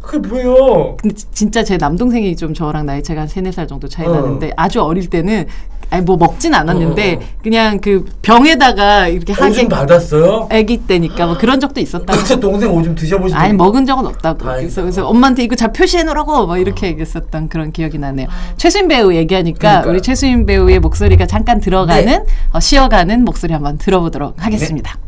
그게 0.00 0.26
뭐예요? 0.26 0.96
근데 0.96 1.14
지- 1.14 1.26
진짜 1.32 1.62
제 1.62 1.76
남동생이 1.76 2.34
좀 2.36 2.54
저랑 2.54 2.86
나이 2.86 3.02
차가 3.02 3.22
한 3.22 3.28
세네 3.28 3.52
살 3.52 3.66
정도 3.68 3.88
차이 3.88 4.06
어. 4.06 4.12
나는데 4.12 4.52
아주 4.56 4.80
어릴 4.82 5.10
때는 5.10 5.46
아니 5.90 6.02
뭐 6.04 6.16
먹진 6.16 6.54
않았는데 6.54 7.14
어, 7.14 7.18
어, 7.18 7.22
어. 7.22 7.26
그냥 7.42 7.80
그 7.80 8.04
병에다가 8.22 9.08
이렇게 9.08 9.32
하게 9.32 9.50
오줌 9.50 9.68
받았어요? 9.68 10.48
아기 10.50 10.78
때니까 10.78 11.26
뭐 11.26 11.38
그런 11.38 11.60
적도 11.60 11.80
있었다고. 11.80 12.18
진짜 12.18 12.38
동생 12.38 12.70
오줌 12.70 12.94
드셔보신 12.94 13.36
아니 13.36 13.50
적 13.50 13.56
먹은 13.56 13.86
적은 13.86 14.06
없다고. 14.06 14.44
다행이다. 14.44 14.60
그래서, 14.60 14.82
그래서 14.82 15.08
엄마한테 15.08 15.44
이거 15.44 15.56
잘 15.56 15.72
표시해 15.72 16.02
놓으라고 16.02 16.46
막 16.46 16.58
이렇게 16.58 16.88
얘기했었던 16.88 17.48
그런 17.48 17.72
기억이 17.72 17.98
나네요. 17.98 18.28
최수인 18.58 18.88
배우 18.88 19.14
얘기하니까 19.14 19.58
그러니까요. 19.58 19.90
우리 19.90 20.02
최수인 20.02 20.44
배우의 20.46 20.80
목소리가 20.80 21.26
잠깐 21.26 21.60
들어가는 21.60 22.04
네. 22.04 22.24
어, 22.52 22.60
쉬어가는 22.60 23.24
목소리 23.24 23.52
한번 23.54 23.78
들어보도록 23.78 24.34
하겠습니다. 24.44 24.98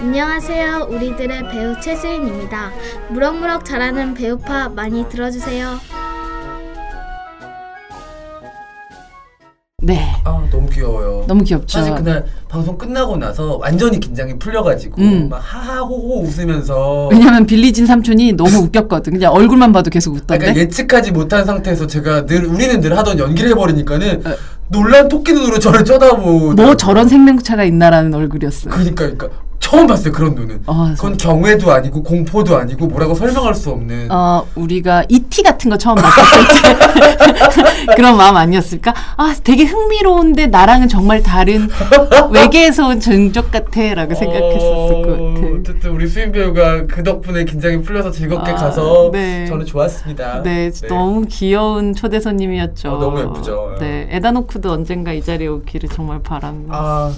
안녕하세요. 0.00 0.88
우리들의 0.90 1.48
배우 1.50 1.80
최수인입니다. 1.80 2.70
무럭무럭 3.10 3.64
자라는 3.64 4.14
배우파 4.14 4.68
많이 4.68 5.08
들어주세요. 5.08 5.78
네. 9.80 10.12
아 10.24 10.44
너무 10.50 10.68
귀여워요. 10.68 11.24
너무 11.28 11.44
귀엽죠. 11.44 11.78
사실 11.78 11.94
그날 11.94 12.24
방송 12.48 12.76
끝나고 12.76 13.16
나서 13.16 13.58
완전히 13.58 14.00
긴장이 14.00 14.36
풀려가지고 14.36 15.00
음. 15.00 15.28
막 15.30 15.38
하하호호 15.40 16.22
웃으면서 16.22 17.08
왜냐면 17.12 17.46
빌리진 17.46 17.86
삼촌이 17.86 18.32
너무 18.32 18.56
웃겼거든. 18.56 19.12
그냥 19.12 19.32
얼굴만 19.32 19.72
봐도 19.72 19.88
계속 19.88 20.14
웃던데. 20.16 20.34
약간 20.48 20.56
예측하지 20.56 21.12
못한 21.12 21.44
상태에서 21.44 21.86
제가 21.86 22.26
늘 22.26 22.44
우리는 22.46 22.80
늘 22.80 22.98
하던 22.98 23.20
연기를 23.20 23.50
해버리니까는 23.50 24.26
어. 24.26 24.30
놀란 24.66 25.06
토끼 25.08 25.32
눈으로 25.32 25.60
저를 25.60 25.84
쳐다보. 25.84 26.54
뭐 26.54 26.76
저런 26.76 27.08
생명차가 27.08 27.62
있나라는 27.62 28.12
얼굴이었어요. 28.12 28.72
그러니까 28.74 29.04
그러니까 29.04 29.28
처음 29.68 29.86
봤어요 29.86 30.12
그런 30.14 30.34
눈은. 30.34 30.62
어, 30.66 30.92
그건 30.96 31.18
경외도 31.18 31.70
아니고 31.70 32.02
공포도 32.02 32.56
아니고 32.56 32.86
뭐라고 32.86 33.14
설명할 33.14 33.54
수 33.54 33.68
없는. 33.70 34.10
어, 34.10 34.46
우리가 34.54 35.04
이티 35.10 35.42
같은 35.42 35.70
거 35.70 35.76
처음 35.76 35.96
봤을 35.96 36.22
때 36.62 37.92
그런 37.94 38.16
마음 38.16 38.34
아니었을까? 38.36 38.94
아, 39.18 39.34
되게 39.44 39.64
흥미로운데 39.64 40.46
나랑은 40.46 40.88
정말 40.88 41.22
다른 41.22 41.68
외계에서 42.32 42.88
온 42.88 42.98
종족 42.98 43.50
같아라고 43.50 44.14
생각했었을 44.14 45.02
것 45.02 45.08
어, 45.10 45.34
같아. 45.34 45.57
어쨌든 45.60 45.90
우리 45.92 46.06
수인 46.06 46.32
배우가 46.32 46.86
그 46.86 47.02
덕분에 47.02 47.44
긴장이 47.44 47.82
풀려서 47.82 48.10
즐겁게 48.10 48.52
아, 48.52 48.54
가서 48.54 49.10
네. 49.12 49.46
저는 49.46 49.66
좋았습니다. 49.66 50.42
네, 50.42 50.70
너무 50.88 51.24
귀여운 51.28 51.94
초대 51.94 52.20
손님이었죠. 52.20 52.90
어, 52.90 52.98
너무 52.98 53.20
예쁘죠. 53.20 53.76
네, 53.80 54.08
에다노크도 54.10 54.70
언젠가 54.70 55.12
이 55.12 55.22
자리에 55.22 55.46
오기를 55.48 55.88
정말 55.90 56.20
바라면서. 56.22 56.72
아. 56.72 57.12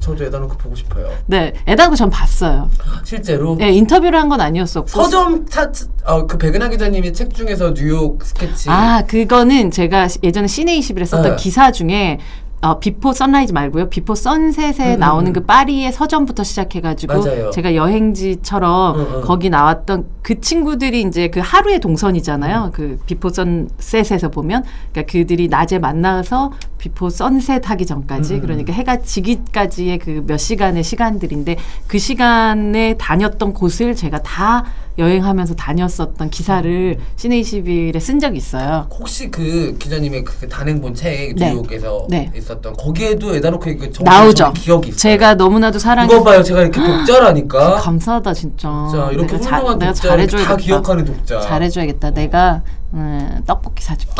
저도 0.00 0.24
에단 0.24 0.38
호크 0.38 0.56
보고 0.58 0.74
싶어요. 0.74 1.08
네, 1.26 1.52
에단 1.66 1.79
호크 1.79 1.96
전 1.96 2.10
봤어요. 2.10 2.70
실제로 3.04 3.56
네, 3.56 3.70
인터뷰를 3.72 4.18
한 4.18 4.28
건 4.28 4.42
아니었었고. 4.42 4.88
서점 4.88 5.46
차, 5.46 5.72
어, 6.04 6.26
그 6.26 6.36
백은하 6.36 6.68
기자님이 6.68 7.14
책 7.14 7.32
중에서 7.32 7.72
뉴욕 7.72 8.22
스케치. 8.22 8.68
아, 8.68 9.02
그거는 9.06 9.70
제가 9.70 10.08
시- 10.08 10.18
예전에 10.22 10.46
씨네21에 10.46 11.06
썼던 11.06 11.30
네. 11.30 11.36
기사 11.36 11.72
중에 11.72 12.18
어, 12.60 12.78
Before 12.78 13.12
Sunrise 13.12 13.52
말고요. 13.52 13.88
Before 13.88 14.14
Sunset에 14.14 14.94
음, 14.94 15.00
나오는 15.00 15.30
음. 15.30 15.32
그 15.32 15.44
파리의 15.44 15.92
서점부터 15.92 16.42
시작해가지고 16.42 17.18
맞아요. 17.24 17.50
제가 17.50 17.74
여행지처럼 17.74 18.96
음, 18.98 19.00
음. 19.00 19.20
거기 19.22 19.48
나왔던 19.48 20.06
그 20.22 20.40
친구들이 20.40 21.02
이제 21.02 21.28
그 21.28 21.40
하루의 21.40 21.80
동선이잖아요. 21.80 22.64
음. 22.66 22.70
그 22.72 22.98
비포 23.06 23.28
선셋에서 23.30 24.30
보면 24.30 24.64
그러니까 24.92 25.12
그들이 25.12 25.48
낮에 25.48 25.78
만나서 25.78 26.52
비포 26.78 27.10
선셋 27.10 27.68
하기 27.70 27.86
전까지 27.86 28.34
음, 28.34 28.36
음. 28.36 28.40
그러니까 28.42 28.72
해가 28.72 29.00
지기까지의 29.02 29.98
그 29.98 30.18
몇 30.28 30.36
시간의 30.36 30.82
시간들인데 30.82 31.56
그 31.86 31.98
시간에 31.98 32.94
다녔던 32.98 33.54
곳을 33.54 33.94
제가 33.94 34.18
다 34.22 34.64
여행하면서 34.98 35.54
다녔었던 35.54 36.30
기사를 36.30 36.96
시네21에 37.16 38.00
쓴 38.00 38.18
적이 38.18 38.38
있어요. 38.38 38.88
혹시 38.98 39.30
그 39.30 39.76
기자님의 39.78 40.24
그 40.24 40.48
단행본 40.48 40.94
책 40.94 41.34
네. 41.36 41.50
뉴욕에서 41.52 42.06
네. 42.10 42.30
있었던 42.36 42.72
거기에도 42.74 43.34
에단 43.34 43.53
호크 43.53 43.76
그 43.76 43.92
나오죠. 44.02 44.52
기억이 44.54 44.88
있어요. 44.88 44.98
제가 44.98 45.34
너무나도 45.34 45.78
사랑해. 45.78 46.12
이거 46.12 46.24
봐요, 46.24 46.42
제가 46.42 46.62
이렇게 46.62 46.80
독자라니까. 46.80 47.76
감사하다 47.76 48.34
진짜. 48.34 48.68
자 48.90 49.10
이렇게 49.12 49.36
내가 49.38 49.56
훌륭한 49.56 49.78
독자, 49.78 49.92
다 49.92 50.08
잘해줘야겠다. 50.08 50.56
기억하는 50.56 51.04
독자. 51.04 51.40
잘해줘야겠다. 51.40 52.10
내가 52.10 52.62
음, 52.94 53.42
떡볶이 53.46 53.84
사줄게. 53.84 54.14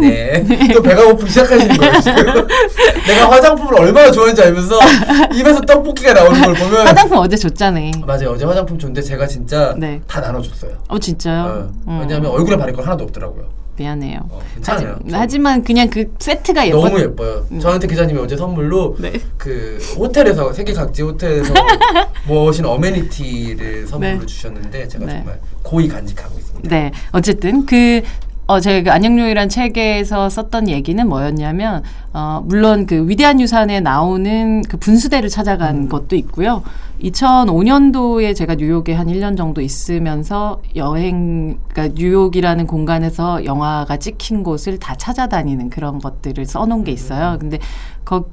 네. 0.00 0.44
또 0.74 0.82
배가 0.82 1.04
고프기 1.06 1.30
시작하시는 1.30 1.76
거예요 1.76 2.00
지금. 2.00 2.46
내가 3.06 3.30
화장품을 3.30 3.78
얼마나 3.80 4.10
좋아하는지 4.10 4.42
알면서 4.42 4.78
입에서 5.34 5.60
떡볶이가 5.60 6.14
나오는 6.14 6.40
걸 6.42 6.54
보면. 6.54 6.86
화장품 6.86 7.18
어제 7.18 7.36
줬잖아. 7.36 7.78
맞아요. 8.04 8.30
어제 8.30 8.44
화장품 8.44 8.78
줬는데 8.78 9.02
제가 9.02 9.26
진짜 9.26 9.74
네. 9.78 10.00
다 10.08 10.20
나눠줬어요. 10.20 10.72
어 10.88 10.98
진짜요? 10.98 11.44
어, 11.44 11.70
음, 11.86 11.98
왜냐하면 12.00 12.30
얼굴에 12.32 12.56
바를 12.56 12.72
거 12.72 12.82
하나도 12.82 13.04
없더라고요. 13.04 13.46
미안해요. 13.78 14.20
어, 14.28 14.40
괜찮아요. 14.54 14.90
하지, 14.92 15.04
하지만 15.12 15.62
그냥 15.62 15.88
그 15.88 16.12
세트가 16.18 16.66
예뻐. 16.66 16.88
너무 16.88 17.00
예뻐요. 17.00 17.46
저한테 17.60 17.86
기자님이 17.86 18.18
어제 18.20 18.36
선물로 18.36 18.96
네. 18.98 19.12
그 19.36 19.78
호텔에서 19.96 20.52
세계 20.52 20.72
각지 20.72 21.02
호텔에서 21.02 21.54
모신 22.26 22.64
어메니티를 22.66 23.86
선물로 23.86 24.20
네. 24.20 24.26
주셨는데 24.26 24.88
제가 24.88 25.06
네. 25.06 25.12
정말 25.12 25.40
고이 25.62 25.88
간직하고 25.88 26.38
있습니다. 26.38 26.68
네, 26.68 26.90
어쨌든 27.12 27.64
그 27.64 28.02
어, 28.50 28.60
제가 28.60 28.82
그 28.82 28.90
안녕요이란 28.90 29.50
책에서 29.50 30.30
썼던 30.30 30.70
얘기는 30.70 31.06
뭐였냐면, 31.06 31.82
어, 32.14 32.42
물론 32.46 32.86
그 32.86 33.06
위대한 33.06 33.42
유산에 33.42 33.80
나오는 33.80 34.62
그 34.62 34.78
분수대를 34.78 35.28
찾아간 35.28 35.76
음. 35.76 35.88
것도 35.90 36.16
있고요. 36.16 36.62
2005년도에 37.02 38.34
제가 38.34 38.54
뉴욕에 38.54 38.94
한 38.94 39.08
1년 39.08 39.36
정도 39.36 39.60
있으면서 39.60 40.62
여행, 40.76 41.58
그러니까 41.68 41.94
뉴욕이라는 41.94 42.66
공간에서 42.66 43.44
영화가 43.44 43.98
찍힌 43.98 44.42
곳을 44.42 44.78
다 44.78 44.94
찾아다니는 44.94 45.68
그런 45.68 45.98
것들을 45.98 46.46
써놓은 46.46 46.84
게 46.84 46.92
있어요. 46.92 47.36
근데 47.38 47.58
거, 47.58 47.62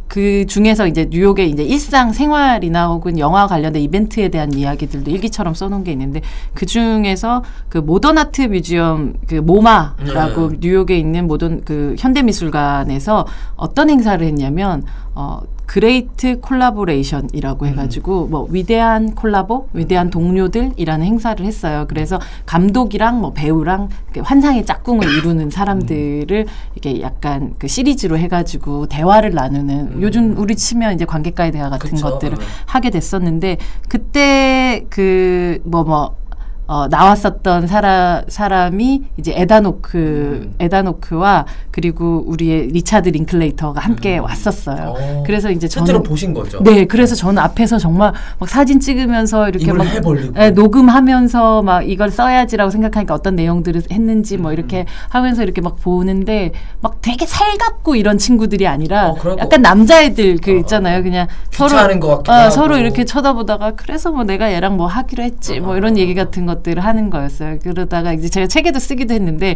그 0.08 0.46
중에서 0.46 0.88
이제 0.88 1.08
뉴욕의 1.10 1.50
이제 1.50 1.62
일상 1.62 2.14
생활이나 2.14 2.88
혹은 2.88 3.20
영화 3.20 3.46
관련된 3.46 3.82
이벤트에 3.82 4.30
대한 4.30 4.54
이야기들도 4.54 5.12
일기처럼 5.12 5.54
써놓은 5.54 5.84
게 5.84 5.92
있는데 5.92 6.22
그 6.54 6.66
중에서 6.66 7.44
그 7.68 7.80
모던 7.80 8.18
아트 8.18 8.44
뮤지엄 8.44 9.16
그 9.28 9.36
모마라고 9.36 10.52
네. 10.52 10.58
뉴욕에 10.62 10.98
있는 10.98 11.28
모던 11.28 11.64
그 11.66 11.96
현대 12.00 12.22
미술관에서 12.22 13.28
어떤 13.58 13.90
행사를 13.90 14.26
했냐면 14.26 14.86
어 15.14 15.42
great 15.66 16.40
collaboration이라고 16.40 17.68
해가지고 17.68 18.28
뭐 18.28 18.48
위대한 18.50 19.16
콜라보, 19.16 19.70
위대한 19.74 20.10
동료들이라는 20.10 21.06
행사를 21.06 21.46
했어요. 21.46 21.86
그래서 21.88 22.20
감독이랑 22.46 23.20
뭐 23.22 23.34
배우랑 23.34 23.90
환상의 24.22 24.66
짝꿍을 24.66 25.08
이루는 25.18 25.50
사람들을 25.50 26.46
이렇게 26.76 27.02
약간 27.02 27.54
그 27.58 27.68
시리즈로 27.68 28.18
해가지고 28.18 28.88
대화를 28.88 29.32
나누는 29.32 30.02
요즘 30.02 30.38
우리 30.38 30.56
치면 30.56 30.94
이제 30.94 31.06
관객과의 31.06 31.52
대화 31.52 31.70
같은 31.70 31.92
그쵸. 31.92 32.10
것들을 32.10 32.38
음. 32.38 32.46
하게 32.66 32.90
됐었는데 32.90 33.58
그때 33.90 34.86
그 34.90 35.60
뭐뭐 35.64 36.25
어, 36.68 36.88
나왔었던 36.88 37.68
사람, 37.68 38.24
사람이 38.28 39.04
이제 39.18 39.34
에단 39.36 39.61
호크, 39.61 39.98
음. 39.98 40.56
에단 40.60 40.91
호크와 40.91 41.46
그리고 41.70 42.24
우리의 42.26 42.68
리차드 42.68 43.10
링클레이터가 43.10 43.80
함께 43.80 44.18
음. 44.18 44.24
왔었어요. 44.24 44.96
어, 44.98 45.24
그래서 45.26 45.52
이제 45.52 45.68
실제로 45.68 45.86
저는 45.86 46.04
보신 46.04 46.34
거죠? 46.34 46.62
네, 46.64 46.86
그래서 46.86 47.14
저는 47.14 47.38
앞에서 47.40 47.78
정말 47.78 48.14
막 48.40 48.50
사진 48.50 48.80
찍으면서 48.80 49.50
이렇게 49.50 49.72
막 49.74 49.84
헤벌리고. 49.86 50.34
네, 50.34 50.52
녹음하면서 50.52 51.62
막 51.62 51.88
이걸 51.88 52.10
써야지라고 52.10 52.72
생각하니까 52.72 53.14
어떤 53.14 53.36
내용들을 53.36 53.84
했는지 53.92 54.38
뭐 54.38 54.52
이렇게 54.52 54.86
하면서 55.10 55.44
이렇게 55.44 55.62
막 55.62 55.80
보는데 55.80 56.52
막 56.82 57.00
되게 57.02 57.26
살갑고 57.28 57.96
이런 57.96 58.18
친구들이 58.18 58.68
아니라 58.68 59.10
어, 59.10 59.16
약간 59.38 59.62
남자애들 59.62 60.40
그 60.42 60.52
어, 60.52 60.56
있잖아요. 60.56 61.04
그냥 61.04 61.28
서로 61.52 61.70
귀찮은 61.70 62.00
것 62.00 62.08
같기도 62.08 62.32
어, 62.32 62.36
하고. 62.36 62.50
서로 62.50 62.78
이렇게 62.78 63.06
쳐다보다가 63.06 63.74
그래서 63.76 64.12
뭐 64.12 64.24
내가 64.24 64.52
얘랑 64.52 64.78
뭐 64.78 64.88
하기로 64.88 65.24
했지 65.24 65.60
뭐 65.60 65.78
이런 65.78 65.98
얘기 65.98 66.16
같은 66.16 66.46
것들을 66.56 66.84
하는 66.84 67.10
거였어요. 67.10 67.60
그러다가 67.60 68.14
이제 68.14 68.30
제가 68.30 68.48
책에도 68.48 68.80
쓰기도 68.80 69.14
했는데 69.14 69.56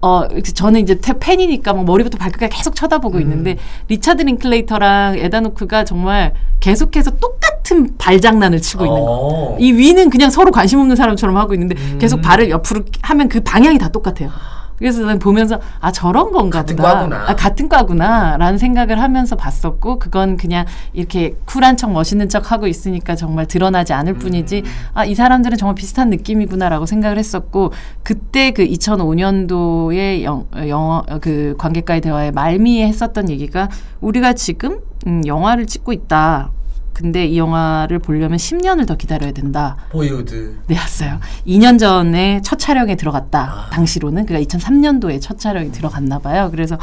어, 0.00 0.28
저는 0.28 0.80
이제 0.82 0.96
태- 1.00 1.18
팬이니까 1.18 1.72
막 1.72 1.84
머리부터 1.86 2.18
발끝까지 2.18 2.54
계속 2.54 2.74
쳐다보고 2.74 3.16
음. 3.16 3.22
있는데 3.22 3.56
리차드 3.88 4.20
링클레이터랑 4.22 5.16
에단 5.18 5.42
호크가 5.42 5.84
정말 5.84 6.34
계속해서 6.60 7.12
똑같은 7.12 7.96
발장난을 7.96 8.60
치고 8.60 8.84
있는 8.84 9.00
거. 9.00 9.06
어. 9.08 9.56
이 9.58 9.72
위는 9.72 10.10
그냥 10.10 10.28
서로 10.28 10.50
관심 10.50 10.78
없는 10.80 10.96
사람처럼 10.96 11.36
하고 11.38 11.54
있는데 11.54 11.74
음. 11.78 11.98
계속 11.98 12.20
발을 12.20 12.50
옆으로 12.50 12.82
하면 13.00 13.28
그 13.30 13.40
방향이 13.40 13.78
다 13.78 13.88
똑같아요. 13.88 14.30
그래서 14.76 15.02
난 15.04 15.18
보면서 15.18 15.60
아 15.80 15.92
저런 15.92 16.32
건가 16.32 16.60
같은 16.60 16.76
보다. 16.76 16.94
과구나. 16.94 17.24
아 17.28 17.36
같은 17.36 17.68
과구나라는 17.68 18.58
생각을 18.58 19.00
하면서 19.00 19.36
봤었고 19.36 19.98
그건 19.98 20.36
그냥 20.36 20.66
이렇게 20.92 21.36
쿨한 21.44 21.76
척 21.76 21.92
멋있는 21.92 22.28
척 22.28 22.50
하고 22.50 22.66
있으니까 22.66 23.14
정말 23.14 23.46
드러나지 23.46 23.92
않을 23.92 24.14
뿐이지 24.14 24.62
음. 24.64 24.70
아이 24.94 25.14
사람들은 25.14 25.56
정말 25.58 25.74
비슷한 25.74 26.10
느낌이구나라고 26.10 26.86
생각을 26.86 27.18
했었고 27.18 27.72
그때 28.02 28.50
그 28.50 28.64
2005년도에 28.66 30.22
영, 30.22 30.46
영화 30.68 31.02
그 31.20 31.54
관객과의 31.58 32.00
대화에 32.00 32.30
말미에 32.32 32.86
했었던 32.88 33.30
얘기가 33.30 33.68
우리가 34.00 34.32
지금 34.32 34.80
음, 35.06 35.22
영화를 35.26 35.66
찍고 35.66 35.92
있다. 35.92 36.50
근데 36.94 37.26
이 37.26 37.36
영화를 37.36 37.98
보려면 37.98 38.38
10년을 38.38 38.86
더 38.86 38.96
기다려야 38.96 39.32
된다. 39.32 39.76
보이우드. 39.90 40.56
네, 40.68 40.78
왔어요. 40.78 41.18
2년 41.46 41.78
전에 41.78 42.40
첫 42.42 42.58
촬영에 42.58 42.94
들어갔다. 42.96 43.66
아. 43.66 43.70
당시로는 43.70 44.26
그러니까 44.26 44.56
2003년도에 44.56 45.20
첫 45.20 45.38
촬영이 45.38 45.72
들어갔나 45.72 46.20
봐요. 46.20 46.48
그래서 46.52 46.78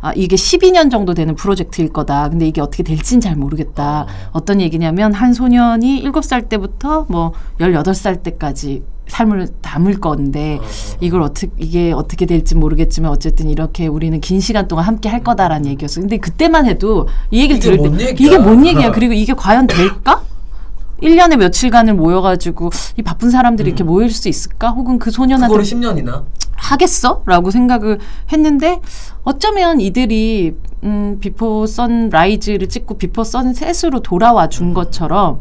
아, 0.00 0.12
이게 0.14 0.36
12년 0.36 0.90
정도 0.90 1.14
되는 1.14 1.34
프로젝트일 1.34 1.92
거다. 1.92 2.28
근데 2.28 2.46
이게 2.46 2.60
어떻게 2.60 2.84
될진 2.84 3.20
잘 3.20 3.34
모르겠다. 3.34 4.06
아. 4.08 4.30
어떤 4.30 4.60
얘기냐면 4.60 5.12
한 5.12 5.34
소년이 5.34 6.04
7살 6.04 6.48
때부터 6.48 7.06
뭐 7.08 7.32
18살 7.58 8.22
때까지 8.22 8.84
삶을 9.08 9.48
담을 9.62 10.00
건데 10.00 10.58
어. 10.60 10.66
이걸 11.00 11.22
어떻게 11.22 11.50
이게 11.56 11.92
어떻게 11.92 12.26
될지 12.26 12.54
모르겠지만 12.54 13.10
어쨌든 13.10 13.48
이렇게 13.48 13.86
우리는 13.86 14.20
긴 14.20 14.40
시간 14.40 14.68
동안 14.68 14.84
함께 14.84 15.08
할 15.08 15.22
거다라는 15.22 15.66
얘기였어. 15.70 16.00
근데 16.00 16.18
그때만 16.18 16.66
해도 16.66 17.08
이 17.30 17.40
얘기를 17.40 17.60
들을 17.60 17.76
뭔때 17.78 18.08
얘기야? 18.08 18.26
이게 18.26 18.38
뭔 18.38 18.66
얘기야? 18.66 18.90
그리고 18.92 19.12
이게 19.12 19.32
과연 19.34 19.66
될까? 19.66 20.22
1년에 21.02 21.36
며칠간을 21.36 21.94
모여가지고 21.94 22.70
이 22.98 23.02
바쁜 23.02 23.30
사람들이 23.30 23.68
이렇게 23.68 23.84
모일 23.84 24.10
수 24.10 24.28
있을까? 24.28 24.70
혹은 24.70 24.98
그 24.98 25.10
소년한테 25.10 25.48
그거를 25.48 25.64
10년이나. 25.64 26.24
하겠어? 26.56 27.22
라고 27.26 27.50
생각을 27.50 27.98
했는데 28.32 28.80
어쩌면 29.24 29.80
이들이 29.80 30.56
음, 30.84 31.18
비포 31.20 31.66
선라이즈를 31.66 32.68
찍고 32.68 32.96
비포 32.96 33.24
선셋으로 33.24 34.00
돌아와 34.00 34.48
준 34.48 34.72
것처럼 34.72 35.40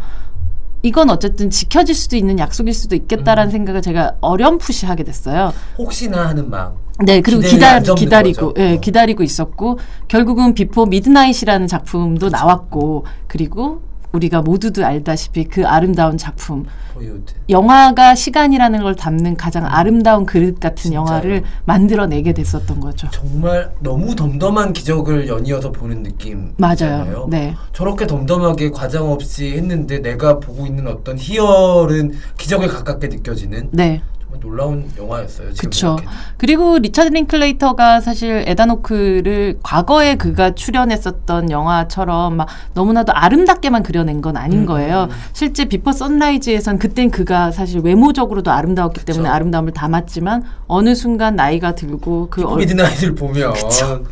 이건 0.85 1.09
어쨌든 1.09 1.49
지켜질 1.49 1.95
수도 1.95 2.15
있는 2.15 2.37
약속일 2.37 2.71
수도 2.75 2.95
있겠다라는 2.95 3.49
생각을 3.49 3.81
제가 3.81 4.17
어렴풋이 4.21 4.85
하게 4.85 5.03
됐어요. 5.03 5.51
혹시나 5.79 6.27
하는 6.27 6.47
마음. 6.47 6.73
네, 7.03 7.21
그리고 7.21 7.41
기다, 7.41 7.79
기다리고. 7.79 8.53
예, 8.59 8.75
어. 8.75 8.79
기다리고 8.79 9.23
있었고, 9.23 9.79
결국은 10.07 10.53
비포 10.53 10.85
미드나잇이라는 10.85 11.67
작품도 11.67 12.29
나왔고, 12.29 13.07
그리고 13.25 13.81
우리가 14.15 14.41
모두도 14.41 14.85
알다시피 14.85 15.45
그 15.45 15.67
아름다운 15.67 16.17
작품, 16.17 16.65
보이후드. 16.93 17.33
영화가 17.49 18.15
시간이라는 18.15 18.81
걸 18.81 18.95
담는 18.95 19.35
가장 19.35 19.65
아름다운 19.65 20.25
그릇 20.25 20.59
같은 20.59 20.91
진짜요. 20.91 20.99
영화를 21.01 21.43
만들어내게 21.65 22.33
됐었던 22.33 22.79
거죠. 22.79 23.07
정말 23.11 23.71
너무 23.79 24.15
덤덤한 24.15 24.73
기적을 24.73 25.27
연이어서 25.27 25.71
보는 25.71 26.03
느낌. 26.03 26.53
맞아요. 26.57 27.27
네. 27.29 27.53
저렇게 27.73 28.07
덤덤하게 28.07 28.71
과장 28.71 29.11
없이 29.11 29.51
했는데 29.51 29.99
내가 29.99 30.39
보고 30.39 30.65
있는 30.65 30.87
어떤 30.87 31.17
희열은 31.17 32.13
기적에 32.37 32.67
가깝게 32.67 33.07
느껴지는 33.09 33.69
네. 33.71 34.01
정말 34.35 34.39
놀라운 34.39 34.91
영화였어요. 34.97 35.49
그쵸. 35.57 35.97
생각해도. 35.97 36.11
그리고 36.37 36.77
리차드 36.77 37.09
링클레이터가 37.09 38.01
사실 38.01 38.43
에단 38.47 38.82
호크를 38.82 39.59
과거에 39.63 40.15
그가 40.15 40.51
출연했었던 40.55 41.51
영화처럼 41.51 42.37
막 42.37 42.47
너무나도 42.73 43.13
아름답게만 43.13 43.83
그려낸 43.83 44.21
건 44.21 44.37
아닌 44.37 44.61
음, 44.61 44.65
거예요. 44.65 45.07
음. 45.09 45.15
실제 45.33 45.65
비포 45.65 45.91
선라이즈에선 45.91 46.79
그땐 46.79 47.11
그가 47.11 47.51
사실 47.51 47.81
외모적으로도 47.81 48.51
아름다웠기 48.51 49.05
때문에 49.05 49.23
그쵸. 49.23 49.33
아름다움을 49.33 49.73
담았지만 49.73 50.43
어느 50.67 50.95
순간 50.95 51.35
나이가 51.35 51.75
들고 51.75 52.27
그 52.29 52.41
미드나잇을 52.41 53.15
보면 53.15 53.53
사실 53.55 54.03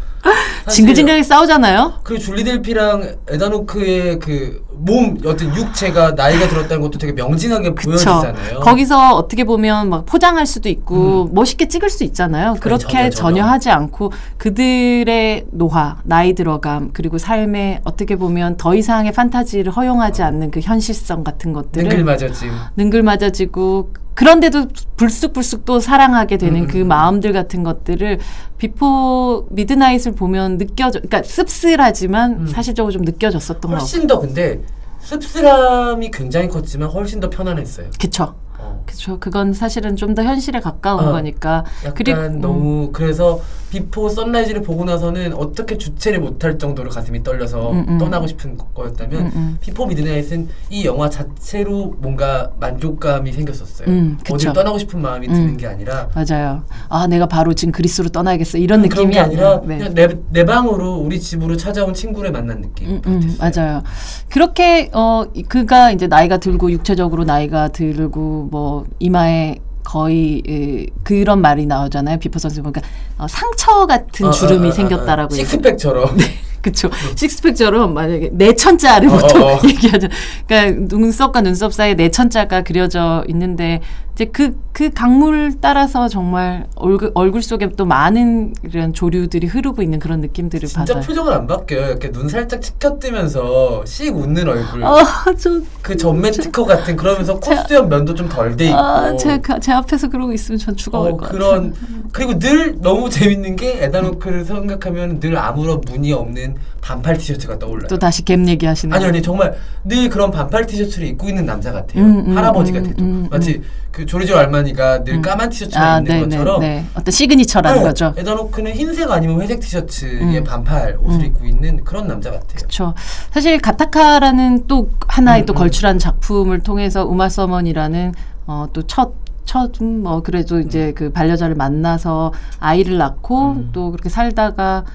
징글징글하게 0.70 1.24
싸우잖아요. 1.24 1.94
그 2.04 2.18
줄리 2.18 2.44
델피랑 2.44 3.16
에단 3.30 3.63
호크의 3.63 4.20
그 4.20 4.69
몸 4.69 5.18
어떤 5.26 5.56
육체가 5.56 6.12
나이가 6.12 6.48
들었다는 6.48 6.82
것도 6.82 6.98
되게 6.98 7.14
명징하게 7.14 7.74
그쵸. 7.74 7.90
보여지잖아요. 7.90 8.60
거기서 8.62 9.16
어떻게 9.16 9.44
보면 9.44 9.90
막 9.90 10.06
포장할 10.06 10.46
수도 10.46 10.70
있고 10.70 11.30
멋있게 11.34 11.68
찍을 11.68 11.90
수 11.90 12.04
있잖아요. 12.06 12.56
그렇게 12.60 12.84
전혀, 12.84 13.10
전혀, 13.10 13.42
전혀. 13.42 13.44
하지 13.46 13.70
않고 13.70 14.12
그들의 14.38 15.46
노화, 15.52 15.98
나이 16.04 16.34
들어감 16.34 16.92
그리고 16.94 17.18
삶에 17.18 17.82
어떻게 17.84 18.16
보면 18.16 18.58
더 18.58 18.76
이상의 18.76 19.12
판타지를 19.12 19.72
허용하지 19.72 20.24
않는 20.24 20.52
그 20.52 20.60
현실성 20.62 21.24
같은 21.24 21.54
것들을 21.54 21.88
능글맞아짐. 21.88 22.52
능글맞아지고 22.78 24.03
그런데도 24.14 24.68
불쑥불쑥 24.98 25.66
또 25.66 25.80
사랑하게 25.80 26.38
되는 26.38 26.64
음, 26.64 26.68
그 26.68 26.82
음. 26.82 26.88
마음들 26.88 27.34
같은 27.34 27.64
것들을 27.64 28.20
비포 28.58 29.48
미드나잇을 29.50 30.14
보면 30.16 30.58
느껴져 30.58 31.00
그러니까 31.00 31.24
씁쓸하지만 31.24 32.42
음. 32.42 32.48
사실적으로 32.48 32.92
좀 32.92 33.02
느껴졌었던 33.04 33.62
것 33.62 33.68
같아요. 33.70 33.80
훨씬 33.80 34.08
더 34.08 34.20
근데 34.20 34.62
씁쓸함이 35.00 36.12
굉장히 36.12 36.48
컸지만 36.48 36.90
훨씬 36.90 37.20
더 37.20 37.30
편안했어요. 37.30 37.88
그쵸. 38.00 38.36
어. 38.76 38.84
그쵸. 38.86 39.18
그건 39.20 39.54
사실은 39.54 39.96
좀 39.96 40.14
더 40.14 40.22
현실에 40.24 40.60
가까운 40.60 41.08
어. 41.08 41.12
거니까. 41.12 41.64
약간 41.84 41.94
그리고, 41.96 42.20
음. 42.22 42.40
너무 42.40 42.90
그래서 42.94 43.42
비포 43.72 44.08
선라이즈를 44.08 44.62
보고 44.62 44.86
나서는 44.86 45.34
어떻게 45.34 45.80
주체를 45.80 46.20
못할 46.20 46.60
정도로 46.60 46.92
가슴이 46.92 47.24
떨려서 47.24 47.72
음, 47.72 47.86
음. 47.90 47.98
떠나고 47.98 48.28
싶은 48.28 48.56
거였다면 48.76 49.22
음, 49.22 49.32
음. 49.36 49.58
비포 49.60 49.88
미드나잇은 49.88 50.48
이 50.70 50.86
영화 50.86 51.10
자체로 51.10 51.96
뭔가 51.98 52.52
만족감이 52.60 53.32
생겼었어요. 53.34 53.88
음. 53.88 54.20
어딜 54.30 54.54
떠나고 54.54 54.78
싶은 54.78 55.02
마음이 55.02 55.28
음. 55.28 55.34
드는 55.34 55.58
게 55.58 55.66
아니라 55.66 56.10
맞아요. 56.14 56.62
아, 56.90 57.08
내가 57.08 57.26
바로 57.26 57.56
지금 57.56 57.72
그리스로 57.72 58.10
떠나야겠어. 58.10 58.60
이런 58.60 58.88
그런 58.88 59.08
느낌이 59.08 59.14
게 59.16 59.20
아니라 59.20 59.60
네. 59.62 59.78
그냥 59.80 59.94
내, 59.96 60.08
내 60.30 60.46
방으로 60.46 60.94
우리 60.98 61.20
집으로 61.20 61.58
찾아온 61.58 61.96
친구를 61.96 62.32
만난 62.32 62.62
느낌 62.62 62.90
음, 62.92 63.02
음. 63.08 63.38
맞아요. 63.40 63.82
그렇게 64.30 64.92
어 64.94 65.24
이- 65.34 65.42
그가 65.42 65.90
이제 65.92 66.06
나이가 66.06 66.38
들고 66.38 66.72
육체적으로 66.72 67.24
나이가 67.24 67.70
들고 67.70 68.50
뭐 68.52 68.63
이마에 69.00 69.58
거의 69.84 70.42
에, 70.48 70.86
그런 71.04 71.42
말이 71.42 71.66
나오잖아요. 71.66 72.18
비포 72.20 72.40
선셋 72.40 72.62
보니까 72.62 72.82
어, 73.18 73.28
상처 73.28 73.86
같은 73.86 74.28
어, 74.28 74.32
주름이 74.32 74.62
어, 74.62 74.66
어, 74.66 74.70
어, 74.70 74.72
생겼다라고 74.72 75.34
얘기- 75.36 75.44
식스팩처럼 75.46 76.18
그쵸. 76.64 76.90
식스팩처럼 77.16 77.94
만약에 77.94 78.30
내천자를 78.32 79.10
보통 79.10 79.42
어, 79.44 79.46
어. 79.56 79.60
얘기하죠. 79.68 80.08
그러니까 80.48 80.96
눈썹과 80.96 81.42
눈썹 81.42 81.74
사이에 81.74 81.94
내천자가 81.96 82.62
그려져 82.64 83.26
있는데 83.28 83.82
이제 84.16 84.26
그, 84.26 84.56
그 84.74 84.92
강물 84.92 85.56
따라서 85.60 86.08
정말 86.08 86.68
얼굴, 86.76 87.12
얼굴 87.16 87.42
속에 87.42 87.70
또 87.76 87.86
많은 87.86 88.54
이런 88.64 88.94
조류들이 88.94 89.48
흐르고 89.48 89.82
있는 89.82 89.98
그런 89.98 90.22
느낌들을 90.22 90.68
진짜 90.68 90.94
받아요. 90.94 91.04
표정은 91.08 91.34
안 91.34 91.48
바뀌어요. 91.48 91.88
이렇게 91.88 92.12
눈 92.12 92.30
살짝 92.30 92.62
치켜뜨면서 92.62 93.84
씩 93.86 94.16
웃는 94.16 94.48
얼굴. 94.48 94.84
아, 94.84 95.04
저, 95.40 95.60
그 95.82 95.98
전매 95.98 96.32
특허 96.32 96.64
같은 96.64 96.96
그러면서 96.96 97.40
콧수염 97.40 97.90
면도 97.90 98.14
좀 98.14 98.30
덜 98.30 98.56
돼 98.56 98.66
있고. 98.66 98.78
아, 98.78 99.16
제, 99.18 99.40
가- 99.40 99.60
제 99.60 99.72
앞에서 99.72 100.10
그러고 100.10 100.32
있으면 100.32 100.60
전 100.60 100.76
죽어갈 100.76 101.14
어, 101.14 101.18
것 101.18 101.22
같아요. 101.26 101.40
그런 101.40 101.74
그리고 102.12 102.38
늘 102.38 102.76
너무 102.82 103.10
재밌는 103.10 103.56
게 103.56 103.84
에단 103.84 104.03
호크를 104.03 104.46
생각하면 104.46 105.20
늘 105.20 105.38
아무런 105.38 105.82
무늬 105.82 106.14
없는 106.14 106.56
반팔 106.82 107.18
티셔츠가 107.18 107.58
떠올라요. 107.58 107.88
또 107.88 107.98
다시 107.98 108.24
갭 108.24 108.48
얘기하시는 108.48 108.94
아니 108.94 109.04
거. 109.04 109.10
아니 109.10 109.22
정말 109.24 109.56
늘 109.84 110.10
그런 110.10 110.30
반팔 110.30 110.68
티셔츠를 110.68 111.08
입고 111.08 111.30
있는 111.30 111.46
남자 111.46 111.72
같아요. 111.72 112.04
음, 112.04 112.24
음, 112.28 112.38
할아버지 112.38 112.72
음, 112.72 112.84
같아도 112.84 113.04
음, 113.04 113.28
마치 113.32 113.62
그 113.92 114.03
조르지오 114.06 114.38
알마니가 114.38 115.04
늘 115.04 115.22
까만 115.22 115.50
티셔츠만 115.50 115.88
아, 115.88 115.98
입는 116.00 116.14
네, 116.14 116.22
것처럼 116.22 116.60
네, 116.62 116.68
네. 116.68 116.86
어떤 116.94 117.12
시그니처라는 117.12 117.80
네, 117.80 117.84
거죠. 117.84 118.14
에단 118.18 118.35
호크는 118.35 118.74
흰색 118.74 119.12
아니면 119.12 119.42
회색 119.42 119.60
티셔츠에 119.60 120.40
음. 120.40 120.44
반팔 120.44 120.98
옷을 121.02 121.22
음. 121.22 121.26
입고 121.26 121.46
있는 121.46 121.84
그런 121.84 122.08
남자 122.08 122.32
같아요. 122.32 122.56
그렇죠. 122.56 122.94
사실 123.32 123.60
가타카라는 123.60 124.68
또 124.68 124.90
하나의 125.08 125.44
음, 125.44 125.46
또 125.46 125.54
음. 125.54 125.56
걸출한 125.56 126.00
작품을 126.00 126.60
통해서 126.60 127.06
우마 127.06 127.30
서먼이라는 127.30 128.14
어, 128.48 128.68
또첫 128.74 129.24
첫뭐 129.46 130.24
그래도 130.24 130.60
이제 130.60 130.94
그 130.96 131.12
반려자를 131.12 131.56
만나서 131.56 132.34
아이를 132.60 132.98
낳고 132.98 133.52
음. 133.52 133.70
또 133.74 133.92
그렇게 133.92 134.10
살다가 134.10 134.86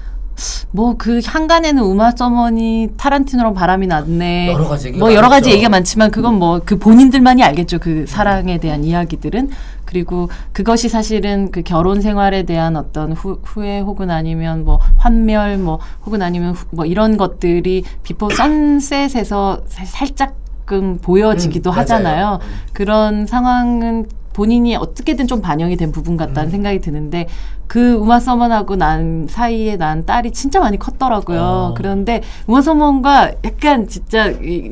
뭐그 0.71 1.21
한간에는 1.25 1.81
우마 1.83 2.11
서먼이 2.11 2.89
타란티노랑 2.97 3.53
바람이 3.53 3.87
났네. 3.87 4.51
여러 4.53 4.67
가지 4.67 4.91
뭐 4.91 5.13
여러 5.13 5.29
가지. 5.29 5.51
얘기가 5.51 5.69
많지만 5.69 6.11
그건 6.11 6.35
뭐 6.39 6.59
그 6.65 6.77
본인들만이 6.77 7.43
알겠죠. 7.43 7.79
그 7.79 8.05
사랑에 8.07 8.57
대한 8.57 8.83
이야기들은 8.83 9.49
그리고 9.85 10.29
그것이 10.51 10.87
사실은 10.89 11.49
그 11.51 11.63
결혼 11.63 12.01
생활에 12.01 12.43
대한 12.43 12.75
어떤 12.75 13.13
후, 13.13 13.39
후회 13.43 13.79
혹은 13.79 14.11
아니면 14.11 14.63
뭐 14.65 14.79
환멸 14.97 15.57
뭐 15.57 15.79
혹은 16.05 16.21
아니면 16.21 16.53
후- 16.53 16.65
뭐 16.71 16.85
이런 16.85 17.17
것들이 17.17 17.83
비포 18.03 18.29
선셋에서 18.29 19.61
살- 19.67 19.85
살짝끔 19.85 20.99
보여지기도 21.01 21.71
음. 21.71 21.75
하잖아요. 21.77 22.39
음. 22.41 22.47
그런 22.73 23.25
상황은 23.25 24.05
본인이 24.39 24.73
어떻게든 24.77 25.27
좀 25.27 25.41
반영이 25.41 25.75
된 25.75 25.91
부분 25.91 26.15
같다는 26.15 26.47
음. 26.47 26.49
생각이 26.49 26.79
드는데 26.79 27.27
그 27.67 27.95
우마 27.95 28.21
서먼하고 28.21 28.77
난 28.77 29.27
사이에 29.29 29.75
난 29.75 30.05
딸이 30.05 30.31
진짜 30.31 30.61
많이 30.61 30.79
컸더라고요. 30.79 31.41
어. 31.41 31.73
그런데 31.75 32.21
우마 32.47 32.61
서먼과 32.61 33.33
약간 33.43 33.89
진짜 33.89 34.27
이, 34.27 34.71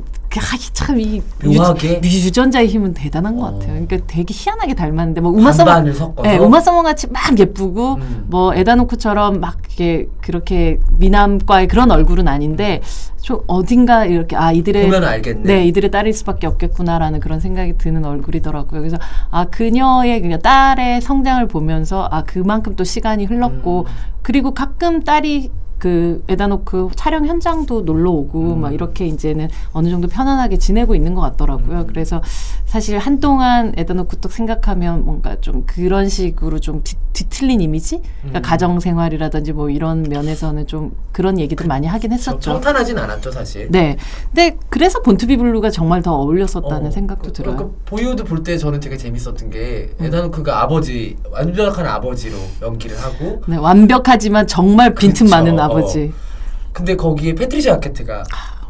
참이 0.73 1.21
묘하게? 1.43 2.01
유전자의 2.03 2.67
힘은 2.67 2.93
대단한 2.93 3.37
것 3.37 3.45
어. 3.45 3.51
같아요. 3.51 3.85
그러니까 3.85 3.97
되게 4.07 4.33
희한하게 4.35 4.73
닮았는데 4.73 5.21
뭐 5.21 5.31
반반을 5.33 5.93
섞어서 5.93 6.29
네, 6.29 6.37
우마 6.37 6.59
서먼 6.59 6.83
같이 6.83 7.07
막 7.07 7.37
예쁘고 7.37 7.95
음. 7.95 8.25
뭐 8.27 8.53
에단 8.53 8.75
호크처럼 8.75 9.39
막 9.39 9.57
이렇게 9.67 10.07
그렇게 10.21 10.79
미남과의 10.97 11.67
그런 11.67 11.91
얼굴은 11.91 12.27
아닌데 12.27 12.81
좀 13.21 13.41
어딘가 13.47 14.05
이렇게 14.05 14.35
아 14.35 14.51
이들의 14.51 14.85
보면 14.85 15.03
알겠네. 15.03 15.41
네, 15.43 15.65
이들의 15.67 15.91
딸일 15.91 16.13
수밖에 16.13 16.47
없겠구나라는 16.47 17.19
그런 17.19 17.39
생각이 17.39 17.77
드는 17.77 18.05
얼굴이더라고요. 18.05 18.79
그래서 18.79 18.97
아 19.29 19.45
그녀의 19.45 20.21
그냥 20.21 20.39
딸의 20.41 21.01
성장을 21.01 21.45
보면서 21.47 22.07
아 22.09 22.23
그만큼 22.23 22.75
또 22.75 22.83
시간이 22.83 23.25
흘렀고 23.25 23.81
음. 23.81 23.85
그리고 24.21 24.53
가끔 24.53 25.03
딸이 25.03 25.51
그 25.77 26.23
에다노크 26.27 26.89
촬영 26.95 27.25
현장도 27.27 27.81
놀러 27.81 28.11
오고 28.11 28.53
음. 28.55 28.61
막 28.61 28.73
이렇게 28.73 29.05
이제는 29.05 29.49
어느 29.73 29.89
정도 29.89 30.07
편안하게 30.07 30.57
지내고 30.57 30.95
있는 30.95 31.13
것 31.13 31.21
같더라고요. 31.21 31.79
음. 31.81 31.87
그래서 31.87 32.21
사실 32.65 32.97
한동안 32.97 33.73
에다노크 33.77 34.17
또 34.17 34.29
생각하면 34.29 35.05
뭔가 35.05 35.39
좀 35.41 35.63
그런 35.65 36.09
식으로 36.09 36.59
좀 36.59 36.81
뒤, 36.83 36.95
뒤틀린 37.13 37.61
이미지, 37.61 38.01
그러니까 38.21 38.39
음. 38.39 38.41
가정 38.41 38.79
생활이라든지 38.79 39.53
뭐 39.53 39.69
이런 39.69 40.03
면에서는 40.03 40.67
좀 40.67 40.91
그런 41.11 41.39
얘기들 41.39 41.67
많이 41.67 41.87
하긴 41.87 42.11
했었죠. 42.11 42.51
평탄하진 42.53 42.97
않았죠 42.97 43.31
사실. 43.31 43.67
네. 43.71 43.97
근데 44.33 44.57
그래서 44.69 45.01
본투비 45.01 45.37
블루가 45.37 45.69
정말 45.69 46.01
더 46.01 46.13
어울렸었다는 46.15 46.87
어, 46.87 46.91
생각도 46.91 47.27
그, 47.27 47.33
들어요. 47.33 47.53
음. 47.55 47.57
그 47.57 47.81
보이후드 47.85 48.23
볼 48.23 48.43
때 48.43 48.57
저는 48.57 48.79
되게 48.79 48.97
재밌었던 48.97 49.49
게 49.49 49.89
에단 49.99 50.22
호크가 50.22 50.61
아버지 50.61 51.17
완벽한 51.31 51.85
아버지로 51.85 52.37
연기를 52.61 52.95
하고 52.97 53.41
네, 53.47 53.57
완벽하지만 53.57 54.45
정말 54.47 54.93
빈틈 54.93 55.25
그쵸. 55.25 55.35
많은 55.35 55.59
아버지. 55.59 55.66
근데 56.73 56.95
거기에 56.95 57.33
패트리샤 57.33 57.73
아케트가 57.73 58.23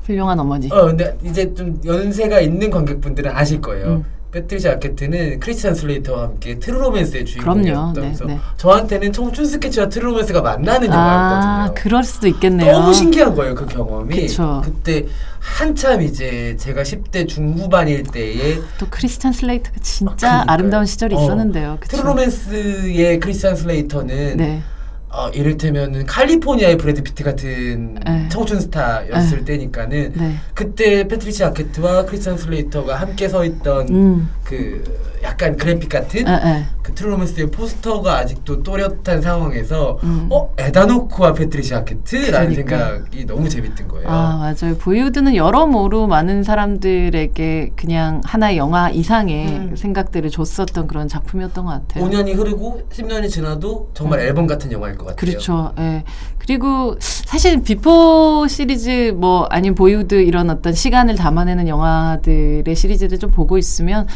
훌륭한 0.04 0.40
어머니. 0.40 0.72
어 0.72 0.86
근데 0.86 1.18
이제 1.24 1.54
좀 1.54 1.80
연세가 1.86 2.40
있는 2.40 2.70
관객분들은 2.72 3.32
아실 3.36 3.60
거예요. 3.62 3.88
음. 3.88 4.06
패트리샤 4.32 4.72
아케트는 4.74 5.40
크리스찬 5.40 5.74
슬레이터와 5.74 6.24
함께 6.24 6.60
트루 6.60 6.80
로맨스의 6.80 7.24
그럼요. 7.40 7.64
주인공이었다면서 7.64 8.26
네, 8.26 8.34
네. 8.36 8.40
저한테는 8.58 9.14
청춘 9.14 9.46
스케치와 9.46 9.88
트루 9.90 10.12
로맨스가 10.12 10.42
만나는 10.42 10.92
아, 10.92 10.96
영화였거든요. 10.96 11.82
그럴 11.84 12.04
수도 12.04 12.28
있겠네요. 12.28 12.72
너무 12.74 12.94
신기한 12.94 13.34
거예요 13.36 13.56
그 13.56 13.66
경험이. 13.66 14.28
그쵸. 14.28 14.62
때 14.84 15.06
한참 15.40 16.02
이제 16.02 16.56
제가 16.60 16.84
10대 16.84 17.28
중후반일 17.28 18.04
때에 18.04 18.60
또 18.78 18.86
크리스찬 18.90 19.32
슬레이트가 19.32 19.78
진짜. 19.82 20.44
아, 20.46 20.58
름다운 20.58 20.86
시절이 20.86 21.16
어, 21.16 21.24
있었는데요. 21.24 21.78
그쵸? 21.80 21.98
트루 21.98 22.10
로맨스의 22.10 23.20
크리스찬 23.20 23.56
슬레이터는 23.56 24.38
네. 24.38 24.62
어, 25.10 25.30
이를테면은 25.30 26.06
칼리포니아의 26.06 26.78
브래드 26.78 27.02
피트 27.02 27.24
같은 27.24 27.98
에. 28.06 28.28
청춘 28.30 28.60
스타였을 28.60 29.40
에. 29.40 29.46
때니까는 29.46 30.14
네. 30.16 30.36
그때 30.54 31.08
패트리시 31.08 31.44
아케트와 31.46 32.06
크리스찬 32.06 32.38
슬레이터가 32.38 32.96
함께 32.96 33.30
서 33.30 33.46
있던 33.46 33.90
음. 33.90 34.30
그 34.44 34.84
약간 35.28 35.58
그래픽 35.58 35.90
같은 35.90 36.28
에, 36.28 36.32
에. 36.32 36.66
그 36.82 36.94
트루로맨스의 36.94 37.52
포스터가 37.52 38.18
아직도 38.18 38.64
또렷한 38.64 39.22
상황에서 39.22 40.00
음. 40.04 40.30
어 40.32 40.54
에단 40.58 40.86
호크와 40.86 41.34
패트리시 41.34 41.76
아케트라는 41.76 42.54
그러니까. 42.54 42.78
생각이 42.78 43.26
너무 43.26 43.50
재밌던 43.50 43.90
거예요. 43.90 44.08
아, 44.08 44.38
맞아요. 44.38 44.78
보이후드는 44.78 45.36
여러모로 45.36 46.08
많은 46.08 46.44
사람들에게 46.44 47.72
그냥 47.76 48.22
하나의 48.24 48.58
영화 48.58 48.90
이상의 48.90 49.48
음. 49.48 49.76
생각들을 49.76 50.30
줬었던 50.30 50.88
그런 50.88 51.10
작품이었던 51.10 51.66
것 51.66 51.72
같아요. 51.72 52.06
5년이 52.06 52.36
흐르고 52.36 52.84
10년이 52.90 53.30
지나도 53.30 53.92
정말 53.94 54.22
앨범 54.22 54.48
같은 54.48 54.72
영화일 54.72 54.98
것 54.98 55.08
같아요. 55.08 55.16
음. 55.16 55.20
그렇죠. 55.20 55.74
예. 55.80 56.04
그리고 56.38 56.96
사실 57.00 57.62
비포 57.62 58.48
시리즈 58.48 59.14
뭐 59.18 59.48
아니면 59.50 59.76
보이후드 59.76 60.16
이런 60.16 60.50
어떤 60.50 60.72
시간을 60.72 61.16
담아내는 61.16 61.68
영화들의 61.68 62.74
시리즈를 62.74 63.20
좀 63.20 63.30
보고 63.32 63.58
있으면 63.58 64.08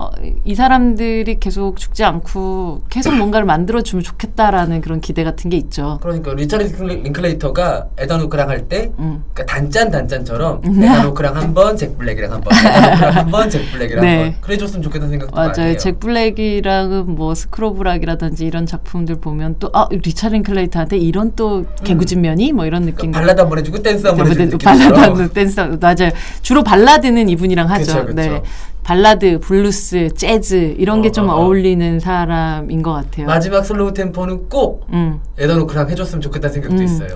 어, 0.00 0.10
이 0.44 0.54
사람들이 0.54 1.40
계속 1.40 1.76
죽지 1.76 2.04
않고 2.04 2.82
계속 2.88 3.16
뭔가를 3.16 3.44
만들어 3.46 3.82
주면 3.82 4.04
좋겠다라는 4.04 4.80
그런 4.80 5.00
기대 5.00 5.24
같은 5.24 5.50
게 5.50 5.56
있죠. 5.56 5.98
그러니까 6.00 6.34
리차드 6.34 6.70
링클레- 6.72 7.02
링클레이터가 7.02 7.86
에단 7.98 8.13
호크랑 8.13 8.48
할때 8.48 8.92
음. 9.00 9.24
그러니까 9.34 9.52
단짠 9.52 9.90
단짠처럼 9.90 10.60
에단 10.64 10.86
호크랑 10.86 11.34
한 11.36 11.52
번, 11.52 11.76
잭 11.76 11.98
블랙이랑 11.98 12.32
한 12.32 12.40
번, 12.40 12.56
에단 12.56 12.75
호크랑 12.75 13.16
한 13.16 13.30
번, 13.32 13.50
잭 13.50 13.72
블랙이랑 13.72 14.04
네. 14.04 14.22
한 14.22 14.32
번. 14.32 14.40
그래줬으면 14.40 14.82
좋겠다는 14.84 15.10
생각도 15.10 15.34
많이 15.34 15.48
맞아요. 15.48 15.70
해요. 15.70 15.78
잭 15.78 15.98
블랙이랑은 15.98 17.14
뭐 17.16 17.34
스쿨 17.34 17.64
오브 17.64 17.85
락이라든지 17.85 18.46
이런 18.46 18.66
작품들 18.66 19.16
보면 19.16 19.56
또 19.58 19.70
아, 19.72 19.88
리차드 19.90 20.32
링클레이터한테 20.32 20.96
이런 20.96 21.32
또 21.34 21.64
개구진 21.82 22.20
면이 22.20 22.52
뭐 22.52 22.66
이런 22.66 22.82
느낌. 22.82 22.96
그러니까 23.10 23.18
발라드 23.20 23.40
한번 23.40 23.58
해주고 23.58 23.82
댄스 23.82 24.06
한번 24.06 24.28
해주는 24.28 24.50
네, 24.50 24.58
발라드 24.58 24.82
느낌처럼 24.84 25.18
하고 25.18 25.32
댄스 25.32 25.60
맞아요. 25.80 26.12
주로 26.42 26.62
발라드는 26.62 27.28
이분이랑 27.30 27.68
하죠. 27.68 27.84
그쵸, 27.94 28.06
그쵸. 28.06 28.14
네. 28.14 28.42
발라드, 28.88 29.40
블루스, 29.40 30.14
재즈 30.14 30.76
이런 30.78 31.02
게 31.02 31.10
어, 31.10 31.12
좀 31.12 31.28
어, 31.28 31.34
어, 31.34 31.44
어. 31.44 31.46
울리는 31.46 32.00
사람인 32.00 32.80
것 32.80 32.94
같아요. 32.94 33.26
마지막 33.26 33.62
슬로우 33.62 33.92
템포는 33.92 34.48
꼭 34.48 34.86
음. 34.94 35.20
에단 35.36 35.53
호크랑 35.53 35.90
해줬으면 35.90 36.22
좋겠다는 36.22 36.54
생각도 36.54 36.78
음. 36.78 36.82
있어요. 36.82 37.08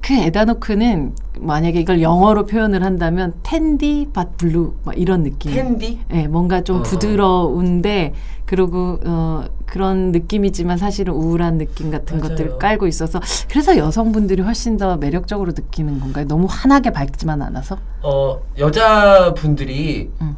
그 0.00 0.14
에단 0.14 0.45
호크는 0.45 1.16
만약에 1.40 1.80
이걸 1.80 2.00
영어로 2.00 2.46
표현을 2.46 2.84
한다면 2.84 3.32
tender 3.42 4.06
but 4.12 4.36
blue 4.36 4.74
막 4.84 4.96
이런 4.96 5.24
느낌. 5.24 5.52
캔디? 5.52 5.98
예, 6.12 6.28
뭔가 6.28 6.62
좀 6.62 6.78
어. 6.78 6.82
부드러운데 6.82 8.14
그리고 8.46 9.00
어 9.04 9.46
그런 9.66 10.12
느낌이지만 10.12 10.78
사실은 10.78 11.14
우울한 11.14 11.58
느낌 11.58 11.90
같은 11.90 12.18
맞아요. 12.18 12.30
것들을 12.30 12.58
깔고 12.58 12.86
있어서 12.86 13.20
그래서 13.48 13.76
여성분들이 13.76 14.42
훨씬 14.42 14.76
더 14.76 14.96
매력적으로 14.96 15.50
느끼는 15.56 15.98
건가요? 15.98 16.28
너무 16.28 16.46
환하게 16.48 16.92
밝지만 16.92 17.42
않아서? 17.42 17.78
어 18.00 18.40
여자분들이 18.56 20.12
음. 20.20 20.36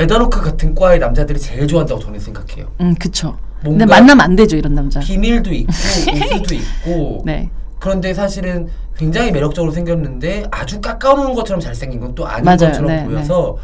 어, 0.00 0.02
에다노크 0.02 0.40
같은 0.40 0.74
과의 0.74 0.98
남자들이 0.98 1.38
제일 1.38 1.66
좋아한다고 1.68 2.00
저는 2.00 2.18
생각해요. 2.18 2.66
음, 2.80 2.94
그쵸. 2.98 3.36
근데 3.62 3.84
만나면 3.84 4.20
안 4.22 4.36
되죠, 4.36 4.56
이런 4.56 4.74
남자. 4.74 5.00
비밀도 5.00 5.52
있고 5.52 5.70
우수도 6.14 6.54
있고 6.54 7.22
네. 7.26 7.50
그런데 7.78 8.14
사실은 8.14 8.68
굉장히 8.96 9.30
매력적으로 9.32 9.70
생겼는데 9.72 10.44
아주 10.50 10.80
깎아놓은 10.80 11.34
것처럼 11.34 11.60
잘생긴 11.60 12.00
건 12.00 12.14
또 12.14 12.26
아닌 12.26 12.44
맞아요. 12.44 12.58
것처럼 12.58 12.86
네, 12.86 13.04
보여서 13.04 13.56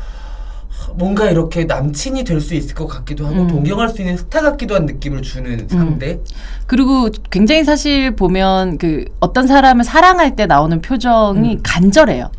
뭔가 0.95 1.31
이렇게 1.31 1.65
남친이 1.65 2.25
될 2.25 2.41
수 2.41 2.55
있을 2.55 2.75
것 2.75 2.87
같기도 2.87 3.27
하고 3.27 3.43
음. 3.43 3.49
동경할 3.49 3.89
수 3.89 4.03
있는 4.03 4.17
스타 4.17 4.41
같기도 4.43 4.75
한 4.75 4.85
느낌을 4.87 5.23
주는 5.23 5.67
상대. 5.69 6.21
그리고 6.67 7.09
굉장히 7.31 7.65
사실 7.65 8.15
보면 8.15 8.77
그 8.79 9.05
어떤 9.21 9.47
사람을 9.47 9.85
사랑할 9.85 10.37
때 10.37 10.47
나오는 10.47 10.81
표정이 10.81 11.55
음. 11.57 11.61
간절해요. 11.63 12.31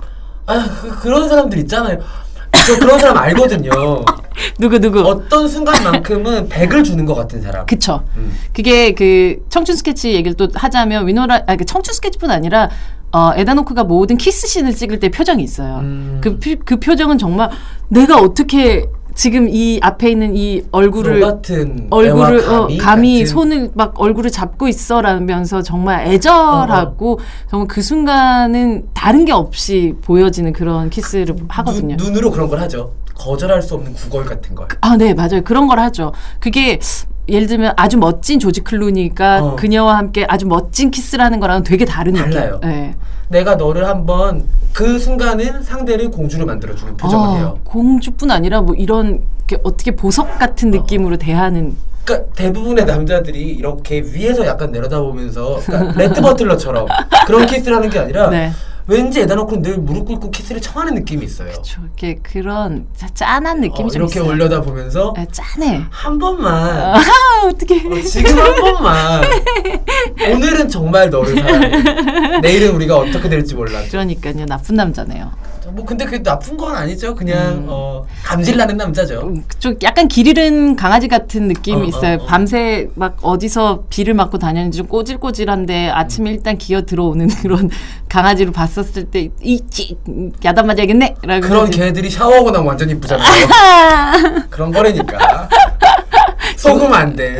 아 0.46 0.66
그, 0.82 1.00
그런 1.00 1.28
사람들 1.28 1.58
있잖아요. 1.60 2.00
저 2.52 2.80
그런 2.80 3.00
사람 3.00 3.18
알거든요. 3.18 3.72
누구 4.60 4.80
누구. 4.80 5.02
어떤 5.02 5.48
순간만큼은 5.48 6.50
100을 6.50 6.84
주는 6.84 7.06
것 7.06 7.16
같은 7.16 7.42
사람. 7.42 7.66
그쵸. 7.66 8.04
음. 8.18 8.32
그게 8.54 8.94
그 8.94 9.44
청춘 9.50 9.76
스케치 9.76 10.14
얘기를 10.14 10.34
또 10.36 10.48
하자면 10.54 11.08
위노나 11.08 11.44
아그 11.48 11.66
청춘 11.66 11.94
스케치뿐 11.94 12.30
아니라 12.32 12.70
어 13.12 13.32
에단 13.36 13.53
호크가 13.53 13.84
모든 13.86 14.18
키스 14.18 14.48
씬을 14.48 14.76
찍을 14.76 15.00
때 15.00 15.10
표정이 15.10 15.44
있어요. 15.44 15.78
음. 15.80 16.20
그, 16.22 16.38
피- 16.40 16.56
그 16.58 16.80
표정은 16.80 17.18
정말 17.18 17.50
내가 17.88 18.18
어떻게 18.20 18.86
지금 19.18 19.50
이 19.50 19.80
앞에 19.82 20.12
있는 20.12 20.36
이 20.36 20.62
얼굴을 20.72 21.20
저 21.20 21.26
같은 21.26 21.88
얼굴을 21.90 22.40
애와 22.44 22.60
어, 22.60 22.68
감히 22.80 23.26
손을 23.26 23.72
막 23.74 24.00
얼굴을 24.00 24.30
잡고 24.30 24.68
있어라면서 24.68 25.64
정말 25.64 26.06
애절하고 26.06 27.20
정말 27.50 27.68
그 27.68 27.82
순간은 27.82 28.90
다른 28.94 29.26
게 29.26 29.32
없이 29.32 29.96
보여지는 30.04 30.54
그런 30.54 30.92
키스를 30.92 31.36
하거든요. 31.48 31.98
눈, 31.98 32.14
눈으로 32.14 32.30
그런 32.30 32.48
걸 32.48 32.60
하죠. 32.60 32.94
거절할 33.16 33.64
수 33.64 33.74
없는 33.74 33.94
구걸 33.94 34.24
같은 34.26 34.54
걸. 34.54 34.68
아, 34.82 34.96
네, 34.96 35.16
맞아요. 35.16 35.42
그런 35.44 35.66
걸 35.66 35.80
하죠. 35.80 36.14
그게 36.40 36.80
예를 37.30 37.48
들면 37.48 37.74
아주 37.76 37.98
멋진 37.98 38.40
조지 38.40 38.62
클루니가 38.62 39.44
어. 39.44 39.56
그녀와 39.56 39.98
함께 39.98 40.26
아주 40.30 40.46
멋진 40.48 40.92
키스를 40.92 41.24
하는 41.24 41.40
거랑은 41.40 41.64
되게 41.64 41.86
다른 41.86 42.14
달라요. 42.14 42.60
느낌. 42.62 42.70
네. 42.70 42.96
내가 43.30 43.56
너를 43.56 43.86
한번 43.88 44.46
그 44.72 44.98
순간은 44.98 45.64
상대를 45.64 46.12
공주로 46.12 46.46
만들어주는 46.46 46.96
표정을 46.96 47.28
아, 47.28 47.32
해요. 47.34 47.60
공주뿐 47.66 48.32
아니라 48.32 48.62
뭐 48.62 48.74
이런 48.76 49.22
어떻게 49.64 49.92
보석 49.92 50.40
같은 50.40 50.72
느낌으로 50.72 51.18
대하는 51.18 51.76
그러니까 52.08 52.32
대부분의 52.36 52.86
남자들이 52.86 53.42
이렇게 53.50 54.00
위에서 54.02 54.46
약간 54.48 54.72
내려다보면서 54.72 55.60
그러니까 55.66 55.94
레트 56.00 56.22
버틀러처럼 56.22 56.88
그런 57.28 57.46
키스를 57.46 57.76
하는 57.76 57.90
게 57.90 58.00
아니라 58.00 58.30
네. 58.30 58.52
왠지 58.90 59.20
에다노크는 59.20 59.62
늘 59.62 59.78
무릎 59.80 60.06
꿇고 60.06 60.32
키스를 60.32 60.62
청하는 60.62 60.94
느낌이 60.96 61.26
있어요. 61.26 61.52
저 61.62 61.82
이렇게 61.82 62.16
그런 62.24 62.88
짜- 62.96 63.10
짠한 63.14 63.60
느낌이 63.60 63.88
어, 63.90 63.92
좀 63.92 64.02
이렇게 64.04 64.20
있어요. 64.22 64.32
올려다 64.32 64.62
보면서 64.62 65.14
네, 65.18 65.28
짠해. 65.30 65.84
한 65.90 66.18
번만 66.18 66.54
아, 66.56 66.96
어떻게? 67.52 67.76
어, 67.86 68.02
지금 68.02 68.40
한 68.40 68.56
번만 68.56 69.24
오늘은 70.34 70.70
정말 70.70 71.10
너를 71.10 71.36
사랑해. 71.36 72.40
내일은 72.40 72.74
우리가 72.76 72.96
어떻게 72.98 73.28
될지 73.28 73.56
몰라. 73.56 73.82
그러니까요. 73.92 74.46
나쁜 74.46 74.76
남자네요. 74.76 75.32
뭐 75.72 75.86
근데 75.86 76.06
그게 76.06 76.22
나쁜 76.24 76.58
건 76.58 76.76
아니죠. 76.76 77.16
그냥 77.16 77.58
음. 77.58 77.66
어, 77.70 78.06
감질 78.24 78.58
나는 78.58 78.78
남자죠. 78.78 79.22
음, 79.22 79.44
좀 79.60 79.76
약간 79.84 80.08
길 80.08 80.28
잃은 80.28 80.76
강아지 80.76 81.08
같은 81.08 81.48
느낌이 81.48 81.82
어, 81.82 81.86
있어요. 81.86 82.18
어, 82.18 82.24
어. 82.24 82.26
밤새 82.26 82.90
막 82.96 83.18
어디서 83.22 83.84
비를 83.90 84.14
맞고 84.14 84.38
다녔는지 84.38 84.78
좀 84.80 84.88
꼬질꼬질한데 84.88 85.90
아침에 85.90 86.32
일단 86.32 86.58
기어 86.58 86.84
들어오는 86.84 87.28
그런 87.42 87.70
강아지로 88.10 88.52
봤었을 88.52 89.06
때 89.06 89.30
이찌 89.42 89.98
야단 90.44 90.66
맞아야겠네. 90.68 91.16
라고 91.24 91.42
그런 91.42 91.66
그러지. 91.66 91.78
개들이 91.78 92.10
샤워하고 92.10 92.52
나면 92.52 92.68
완전 92.68 92.90
이쁘잖아요. 92.90 93.48
그런 94.50 94.72
거라니까. 94.72 95.50
속으면 96.56 96.94
안 96.94 97.16
돼. 97.16 97.38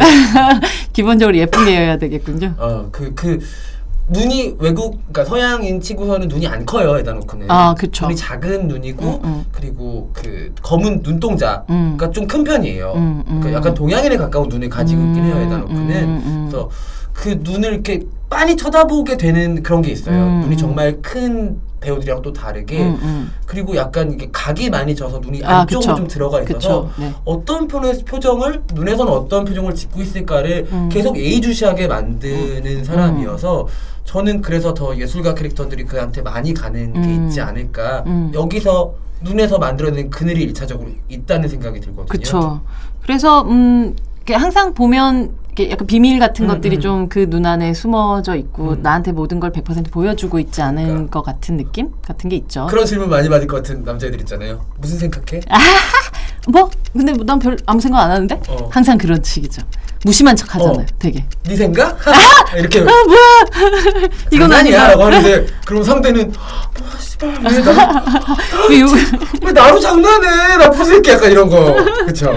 기본적으로 0.94 1.36
예쁜 1.38 1.66
게여야 1.66 1.98
되겠군요. 1.98 2.54
어, 2.58 2.90
그, 2.92 3.14
그, 3.16 3.40
눈이 4.10 4.56
외국, 4.60 5.00
그러니까 5.12 5.26
서양인 5.26 5.82
치고서는 5.82 6.28
눈이 6.30 6.48
안 6.48 6.66
커요, 6.66 6.98
에다노크는. 6.98 7.52
아, 7.52 7.74
그쵸. 7.76 8.06
눈이 8.06 8.16
작은 8.16 8.68
눈이고, 8.68 9.06
음, 9.06 9.20
음. 9.24 9.46
그리고 9.52 10.10
그 10.14 10.54
검은 10.62 11.02
눈동자가 11.04 11.66
음. 11.70 11.98
좀큰 12.14 12.44
편이에요. 12.46 12.94
음, 12.96 13.24
음. 13.28 13.40
그러니까 13.40 13.54
약간 13.54 13.74
동양인에 13.74 14.16
가까운 14.16 14.48
눈을 14.48 14.70
가지고 14.70 15.02
있긴 15.02 15.26
해요, 15.26 15.36
음, 15.36 15.42
에다노크는. 15.42 16.04
음, 16.04 16.22
음. 16.26 16.48
그래서 16.50 16.70
그 17.12 17.40
눈을 17.42 17.74
이렇게 17.74 18.06
빤히 18.30 18.56
쳐다보게 18.56 19.18
되는 19.18 19.62
그런 19.64 19.82
게 19.82 19.92
있어요. 19.92 20.16
음, 20.16 20.42
눈이 20.42 20.56
음. 20.56 20.58
정말 20.58 21.02
큰 21.02 21.60
배우들이랑 21.80 22.22
또 22.22 22.34
다르게 22.34 22.80
음, 22.82 23.00
음. 23.02 23.32
그리고 23.46 23.76
약간 23.76 24.12
이게 24.12 24.30
각이 24.32 24.70
많이 24.70 24.96
져서 24.96 25.20
눈이 25.20 25.44
아, 25.44 25.62
안쪽으로 25.62 25.80
그쵸. 25.80 25.96
좀 25.96 26.08
들어가 26.08 26.42
있어서. 26.42 26.90
네. 26.98 27.14
어떤 27.24 27.68
표정을 27.68 28.64
눈에서는 28.74 29.12
어떤 29.12 29.46
표정을 29.46 29.76
짓고 29.76 30.02
있을까를 30.02 30.68
음. 30.72 30.90
계속 30.92 31.18
예의주시하게 31.18 31.88
만드는 31.88 32.84
사람이어서 32.84 33.68
저는 34.08 34.42
그래서 34.42 34.74
더 34.74 34.98
예술가 34.98 35.36
캐릭터들이 35.36 35.84
그한테 35.84 36.22
많이 36.22 36.54
가는 36.54 36.94
게 36.94 37.00
음. 37.00 37.28
있지 37.28 37.42
않을까 37.42 38.04
음. 38.08 38.32
여기서 38.34 38.96
눈에서 39.22 39.58
만들어낸 39.60 40.10
그늘이 40.10 40.44
일차적으로 40.44 40.92
있다는 41.10 41.50
생각이 41.50 41.82
들거든요. 41.82 42.06
그쵸. 42.06 42.62
그래서 43.04 43.42
음 43.44 43.96
항상 44.32 44.74
보면 44.74 45.36
약간 45.70 45.88
비밀 45.88 46.20
같은 46.20 46.46
음, 46.46 46.48
것들이 46.48 46.78
음. 46.78 46.82
좀그 46.82 47.30
눈 47.30 47.46
안에 47.46 47.74
숨어져 47.74 48.36
있고 48.36 48.74
음. 48.74 48.82
나한테 48.82 49.12
모든 49.12 49.42
걸 49.42 49.52
100% 49.52 49.92
보여주고 49.92 50.40
있지 50.40 50.62
않은 50.62 50.86
그러니까. 50.86 51.12
것 51.12 51.24
같은 51.24 51.58
느낌 51.58 51.92
같은 52.02 52.30
게 52.30 52.38
있죠. 52.38 52.68
그런 52.68 52.86
질문 52.86 53.10
많이 53.10 53.28
받을 53.28 53.46
것 53.46 53.58
같은 53.58 53.84
남자애들 53.84 54.22
있잖아요. 54.22 54.62
무슨 54.78 55.00
생각해? 55.00 55.42
뭐 56.48 56.70
근데 56.94 57.14
난 57.26 57.40
별 57.40 57.58
아무 57.66 57.80
생각 57.82 58.00
안 58.02 58.12
하는데 58.12 58.40
어. 58.48 58.70
항상 58.72 58.98
그런 58.98 59.22
식이죠. 59.24 59.62
무심한 60.06 60.36
척 60.36 60.54
하잖아요. 60.56 60.80
어. 60.82 60.86
되게. 61.00 61.26
네 61.44 61.56
생각? 61.56 61.98
이렇게 62.58 62.80
아 62.80 62.84
뭐야? 62.84 64.08
이건 64.32 64.54
아니야. 64.54 64.88
라고 64.90 65.04
하는데 65.06 65.46
그럼 65.66 65.84
상대는 65.84 66.32
뭐야 66.32 66.92
씨발 67.00 67.30
왜, 67.42 67.60
나, 68.84 68.94
왜 69.44 69.52
나로 69.52 69.80
장난해 69.80 70.58
나쁜 70.58 70.86
새끼 70.86 71.10
약간 71.12 71.32
이런 71.32 71.50
거 71.50 71.76
그쵸? 72.06 72.34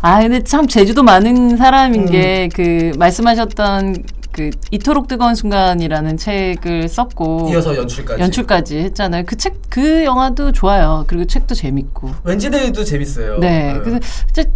아 0.00 0.20
근데 0.20 0.42
참 0.44 0.66
제주도 0.66 1.02
많은 1.02 1.56
사람인 1.56 2.02
음. 2.08 2.10
게 2.10 2.48
그 2.54 2.92
말씀하셨던 2.98 4.02
그 4.32 4.50
이토록 4.70 5.08
뜨거운 5.08 5.34
순간이라는 5.34 6.16
책을 6.16 6.88
썼고 6.88 7.50
이어서 7.52 7.76
연출까지 7.76 8.22
연출까지 8.22 8.78
했잖아요. 8.78 9.24
그 9.26 9.36
책그 9.36 10.04
영화도 10.04 10.52
좋아요. 10.52 11.04
그리고 11.06 11.26
책도 11.26 11.54
재밌고. 11.54 12.10
왠지데이도 12.24 12.82
재밌어요. 12.84 13.38
네. 13.38 13.74
네. 13.74 13.80
그래서 13.80 14.00
진짜 14.32 14.50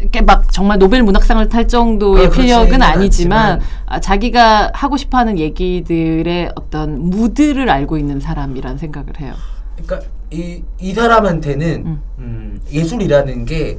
이렇게 0.00 0.20
막 0.20 0.52
정말 0.52 0.78
노벨 0.78 1.02
문학상을 1.02 1.48
탈 1.48 1.68
정도의 1.68 2.30
필력은 2.30 2.82
아니지만 2.82 3.52
않지만. 3.52 3.60
아, 3.86 4.00
자기가 4.00 4.72
하고 4.74 4.96
싶어하는 4.96 5.38
얘기들의 5.38 6.52
어떤 6.56 7.08
무드를 7.08 7.70
알고 7.70 7.98
있는 7.98 8.20
사람이란 8.20 8.78
생각을 8.78 9.20
해요. 9.20 9.34
그러니까 9.76 10.08
이, 10.30 10.62
이 10.80 10.92
사람한테는 10.92 11.86
음. 11.86 12.02
음, 12.18 12.60
예술이라는 12.70 13.44
게 13.44 13.78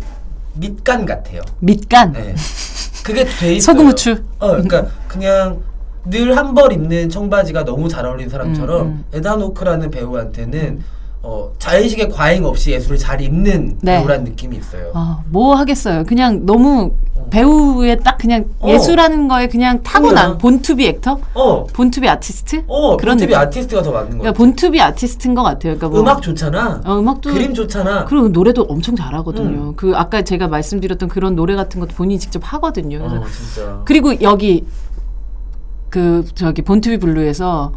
밑간 0.55 1.05
같아요. 1.05 1.41
밑간, 1.59 2.13
네. 2.13 2.35
그게 3.03 3.25
돼 3.25 3.55
있어요. 3.55 3.73
소금 3.73 3.87
후추. 3.87 4.23
어, 4.39 4.51
그러니까 4.51 4.87
그냥 5.07 5.59
늘 6.05 6.31
한 6.35 6.53
벌 6.53 6.73
입는 6.73 7.09
청바지가 7.09 7.63
너무 7.65 7.87
잘 7.87 8.05
어울리는 8.05 8.29
사람처럼 8.29 8.81
음, 8.81 8.87
음. 8.87 9.03
에단 9.13 9.34
호크라는 9.34 9.89
배우한테는 9.91 10.83
어, 11.25 11.53
자의식의 11.57 12.09
과잉 12.09 12.43
없이 12.43 12.71
예술을 12.71 12.97
잘 12.97 13.21
입는 13.21 13.77
네. 13.81 13.97
배우라는 13.99 14.25
느낌이 14.25 14.57
있어요. 14.57 14.91
아, 14.93 15.23
뭐 15.29 15.55
하겠어요. 15.55 16.03
그냥 16.03 16.45
너무 16.45 16.91
어. 17.15 17.27
배우의 17.29 18.01
딱 18.03 18.17
그냥 18.17 18.43
어. 18.59 18.67
예술하는 18.67 19.29
거에 19.29 19.47
그냥 19.47 19.81
타고난 19.83 20.13
그냥. 20.25 20.37
born 20.37 20.61
to 20.61 20.73
be 20.73 20.85
actor, 20.85 21.19
어, 21.33 21.63
born 21.67 21.88
to 21.88 21.99
be 21.99 22.09
아티스트 22.09 22.65
어, 22.67 22.97
그런 22.97 23.15
TV 23.17 23.33
느낌. 23.33 23.39
아티스트가 23.39 23.81
더 23.83 23.91
맞는 23.93 24.09
거 24.09 24.17
그러니까. 24.17 24.33
born 24.33 24.57
to 24.57 24.69
be 24.69 24.81
아티스트인 24.81 25.33
것 25.33 25.43
같아요. 25.43 25.77
그러니까 25.77 25.87
뭐 25.87 26.01
음악 26.01 26.21
좋잖아. 26.21 26.81
어, 26.85 26.99
음악도 26.99 27.31
그림 27.31 27.53
좋잖아. 27.53 28.03
그리고 28.03 28.27
노래도 28.27 28.63
엄청 28.63 28.97
잘하거든요. 28.97 29.69
음. 29.69 29.73
그 29.77 29.93
아까 29.95 30.23
제가 30.23 30.49
말씀드렸던 30.49 31.07
그런 31.07 31.35
노래 31.37 31.55
같은 31.55 31.79
것도 31.79 31.95
본인이 31.95 32.19
직접 32.19 32.41
하거든요. 32.43 32.97
그래서 32.99 33.15
어, 33.15 33.23
진짜. 33.31 33.81
그리고 33.85 34.19
여기 34.21 34.65
그 35.89 36.25
저기 36.35 36.61
본투비 36.63 36.97
블루에서 36.97 37.71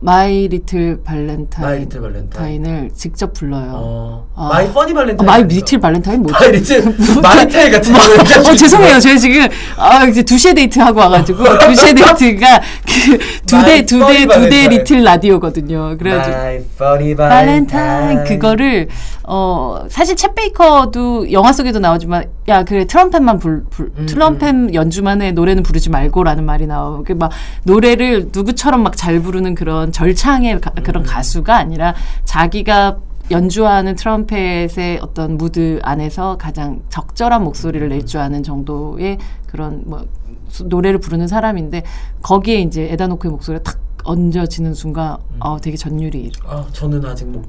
마이 0.00 0.46
리틀 0.46 1.00
발렌타인 1.02 1.66
마이 1.68 1.78
리틀 1.80 2.00
발렌타인. 2.00 2.64
을 2.66 2.90
직접 2.94 3.32
불러요. 3.32 3.72
어, 3.74 4.28
아. 4.36 4.48
마이 4.52 4.72
퍼니 4.72 4.92
어, 4.92 4.94
발렌타인. 4.94 5.26
마이 5.26 5.42
리틀 5.42 5.80
발렌타인 5.80 6.22
뭐지? 6.22 6.34
마이 6.38 6.52
리틀 6.52 6.94
마리텔 7.20 7.70
같은 7.72 7.92
거. 7.92 7.98
어 7.98 8.54
죄송해요. 8.54 9.00
저희 9.00 9.18
지금 9.18 9.48
아 9.76 10.04
이제 10.04 10.22
2시의 10.22 10.54
데이트 10.54 10.78
하고 10.78 11.00
와가지고 11.00 11.42
2시의 11.58 11.96
데이트가 11.96 12.60
그 12.86 13.18
두 13.46 13.64
대 13.64 13.82
두 13.84 13.98
대 14.06 14.06
두 14.06 14.06
대 14.06 14.26
발렌타인. 14.28 14.70
리틀 14.70 15.02
라디오거든요. 15.02 15.96
그래가지고 15.98 16.36
마이 16.36 16.58
퍼니 16.78 17.16
발렌타인 17.16 17.66
발렌타인. 17.66 18.24
그거를 18.24 18.88
어 19.30 19.84
사실 19.90 20.14
챗 20.14 20.34
베이커도 20.34 21.30
영화 21.32 21.52
속에도 21.52 21.78
나오지만 21.80 22.24
야 22.48 22.64
그래 22.64 22.86
트럼펫만 22.86 23.38
불, 23.38 23.64
불 23.68 23.92
음, 23.98 24.06
트럼펫 24.06 24.72
연주만 24.72 25.20
해 25.20 25.32
노래는 25.32 25.62
부르지 25.62 25.90
말고라는 25.90 26.44
말이 26.46 26.66
나오고 26.66 27.04
그막 27.04 27.30
노래를 27.64 28.30
누구처럼 28.34 28.82
막 28.82 28.96
잘 28.96 29.20
부르는 29.20 29.54
그런 29.54 29.92
절창의 29.92 30.60
가- 30.62 30.72
음. 30.78 30.82
그런 30.82 31.02
가수가 31.04 31.54
아니라 31.54 31.94
자기가 32.24 32.96
연주하는 33.30 33.94
트럼펫의 33.96 35.00
어떤 35.02 35.36
무드 35.36 35.78
안에서 35.82 36.38
가장 36.38 36.80
적절한 36.88 37.44
목소리를 37.44 37.86
낼 37.90 38.06
줄 38.06 38.20
아는 38.20 38.42
정도의 38.42 39.18
그런 39.46 39.82
뭐 39.84 40.06
수- 40.48 40.64
노래를 40.64 41.00
부르는 41.00 41.28
사람인데 41.28 41.82
거기에 42.22 42.60
이제 42.62 42.88
에다노크의 42.92 43.30
목소리가 43.32 43.62
탁 43.62 43.78
얹어지는 44.04 44.72
순간 44.72 45.18
음. 45.32 45.36
어 45.40 45.58
되게 45.60 45.76
전율이 45.76 46.32
아 46.46 46.64
저는 46.72 47.04
아직 47.04 47.26
뭐 47.28 47.42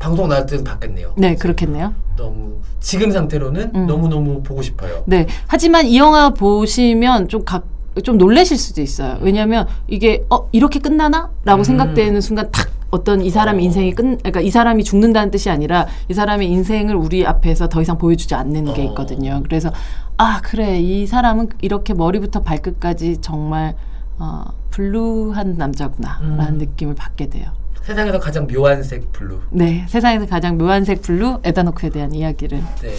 방송 0.00 0.28
나올 0.28 0.46
때는 0.46 0.64
봤겠네요. 0.64 1.12
네, 1.16 1.36
그렇겠네요. 1.36 1.94
너무 2.16 2.56
지금 2.80 3.12
상태로는 3.12 3.72
음. 3.74 3.86
너무 3.86 4.08
너무 4.08 4.42
보고 4.42 4.62
싶어요. 4.62 5.04
네. 5.06 5.26
하지만 5.46 5.86
이 5.86 5.98
영화 5.98 6.30
보시면 6.30 7.28
좀 7.28 7.44
각, 7.44 7.64
좀 8.02 8.16
놀라실 8.18 8.56
수도 8.56 8.80
있어요. 8.80 9.18
왜냐하면 9.20 9.68
이게 9.86 10.24
어 10.30 10.48
이렇게 10.52 10.80
끝나나?라고 10.80 11.60
음. 11.60 11.64
생각되는 11.64 12.20
순간 12.22 12.50
탁 12.50 12.70
어떤 12.90 13.20
이 13.20 13.30
사람의 13.30 13.62
어. 13.62 13.64
인생이 13.66 13.92
끝, 13.92 14.02
그러니까 14.02 14.40
이 14.40 14.50
사람이 14.50 14.84
죽는다는 14.84 15.30
뜻이 15.30 15.50
아니라 15.50 15.86
이 16.08 16.14
사람의 16.14 16.50
인생을 16.50 16.96
우리 16.96 17.26
앞에서 17.26 17.68
더 17.68 17.82
이상 17.82 17.98
보여주지 17.98 18.34
않는 18.34 18.72
게 18.72 18.82
어. 18.82 18.84
있거든요. 18.86 19.42
그래서 19.44 19.70
아 20.16 20.40
그래 20.42 20.80
이 20.80 21.06
사람은 21.06 21.50
이렇게 21.60 21.92
머리부터 21.92 22.42
발끝까지 22.42 23.18
정말 23.20 23.74
어, 24.18 24.44
blue한 24.70 25.56
남자구나라는 25.58 26.54
음. 26.54 26.58
느낌을 26.58 26.94
받게 26.94 27.28
돼요. 27.28 27.59
세상에서 27.82 28.18
가장 28.18 28.46
묘한 28.46 28.82
색 28.82 29.12
blue. 29.12 29.40
네, 29.50 29.84
세상에서 29.88 30.26
가장 30.26 30.58
묘한 30.58 30.84
색 30.84 31.02
blue 31.02 31.40
에단 31.44 31.62
호크에 31.62 31.90
대한 31.90 32.14
이야기를. 32.14 32.58
네. 32.58 32.94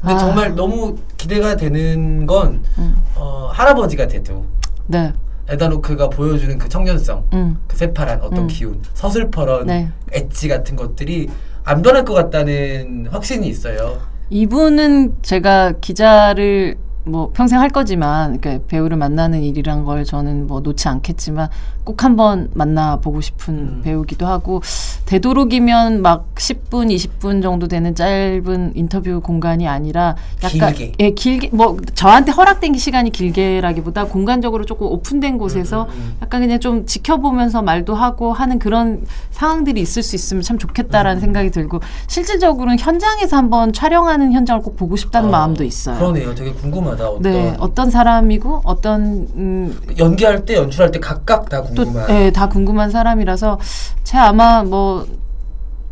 근데 0.00 0.14
아. 0.14 0.18
정말 0.18 0.54
너무 0.54 0.96
기대가 1.16 1.56
되는 1.56 2.26
건 2.26 2.62
음. 2.78 2.96
어, 3.14 3.50
할아버지가 3.52 4.06
돼도 4.06 4.44
네, 4.86 5.12
에단 5.48 5.70
호크가 5.70 6.10
보여주는 6.10 6.58
그 6.58 6.68
청년성, 6.68 7.28
음, 7.32 7.58
그 7.66 7.76
새파란 7.76 8.20
어떤 8.20 8.40
음. 8.40 8.46
기운, 8.46 8.82
서슬퍼런 8.94 9.66
네. 9.66 9.90
엣지 10.12 10.48
같은 10.48 10.76
것들이 10.76 11.28
안 11.64 11.80
변할 11.80 12.04
것 12.04 12.12
같다는 12.12 13.06
확신이 13.10 13.48
있어요. 13.48 14.00
이분은 14.30 15.16
제가 15.22 15.72
기자를 15.80 16.76
뭐 17.04 17.30
평생 17.34 17.60
할 17.60 17.68
거지만 17.68 18.40
그러니까 18.40 18.66
배우를 18.66 18.96
만나는 18.96 19.42
일이란 19.42 19.84
걸 19.84 20.04
저는 20.04 20.46
뭐 20.46 20.60
놓지 20.60 20.88
않겠지만 20.88 21.48
꼭 21.84 22.02
한번 22.02 22.48
만나보고 22.54 23.20
싶은 23.20 23.54
음. 23.54 23.80
배우기도 23.84 24.26
하고 24.26 24.62
되도록이면 25.04 26.00
막 26.00 26.34
10분, 26.34 26.90
20분 26.94 27.42
정도 27.42 27.68
되는 27.68 27.94
짧은 27.94 28.72
인터뷰 28.74 29.20
공간이 29.20 29.68
아니라 29.68 30.16
약간 30.42 30.72
길게. 30.72 30.92
예, 30.98 31.10
길게 31.10 31.50
뭐 31.52 31.76
저한테 31.94 32.32
허락된 32.32 32.74
시간이 32.74 33.10
길게라기보다 33.10 34.06
공간적으로 34.06 34.64
조금 34.64 34.86
오픈된 34.86 35.36
곳에서 35.36 35.82
음, 35.82 35.88
음, 35.88 35.94
음. 35.94 36.16
약간 36.22 36.40
그냥 36.40 36.58
좀 36.58 36.86
지켜보면서 36.86 37.60
말도 37.60 37.94
하고 37.94 38.32
하는 38.32 38.58
그런 38.58 39.04
상황들이 39.30 39.78
있을 39.78 40.02
수 40.02 40.16
있으면 40.16 40.42
참 40.42 40.56
좋겠다라는 40.58 41.18
음. 41.18 41.20
생각이 41.20 41.50
들고 41.50 41.80
실질적으로는 42.06 42.78
현장에서 42.78 43.36
한번 43.36 43.74
촬영하는 43.74 44.32
현장을 44.32 44.62
꼭 44.62 44.76
보고 44.76 44.96
싶다는 44.96 45.28
어, 45.28 45.32
마음도 45.32 45.64
있어요. 45.64 45.98
그러네요. 45.98 46.34
되게 46.34 46.50
궁금 46.52 46.93
하다. 46.94 47.08
어떤 47.10 47.22
네, 47.22 47.56
어떤 47.58 47.90
사람이고 47.90 48.62
어떤 48.64 49.28
음, 49.34 49.80
연기할 49.98 50.44
때 50.44 50.56
연출할 50.56 50.90
때 50.90 50.98
각각 50.98 51.48
다또 51.48 51.74
궁금한. 51.74 52.10
예, 52.10 52.30
다 52.30 52.48
궁금한 52.48 52.90
사람이라서 52.90 53.58
제 54.02 54.18
아마 54.18 54.62
뭐 54.62 55.06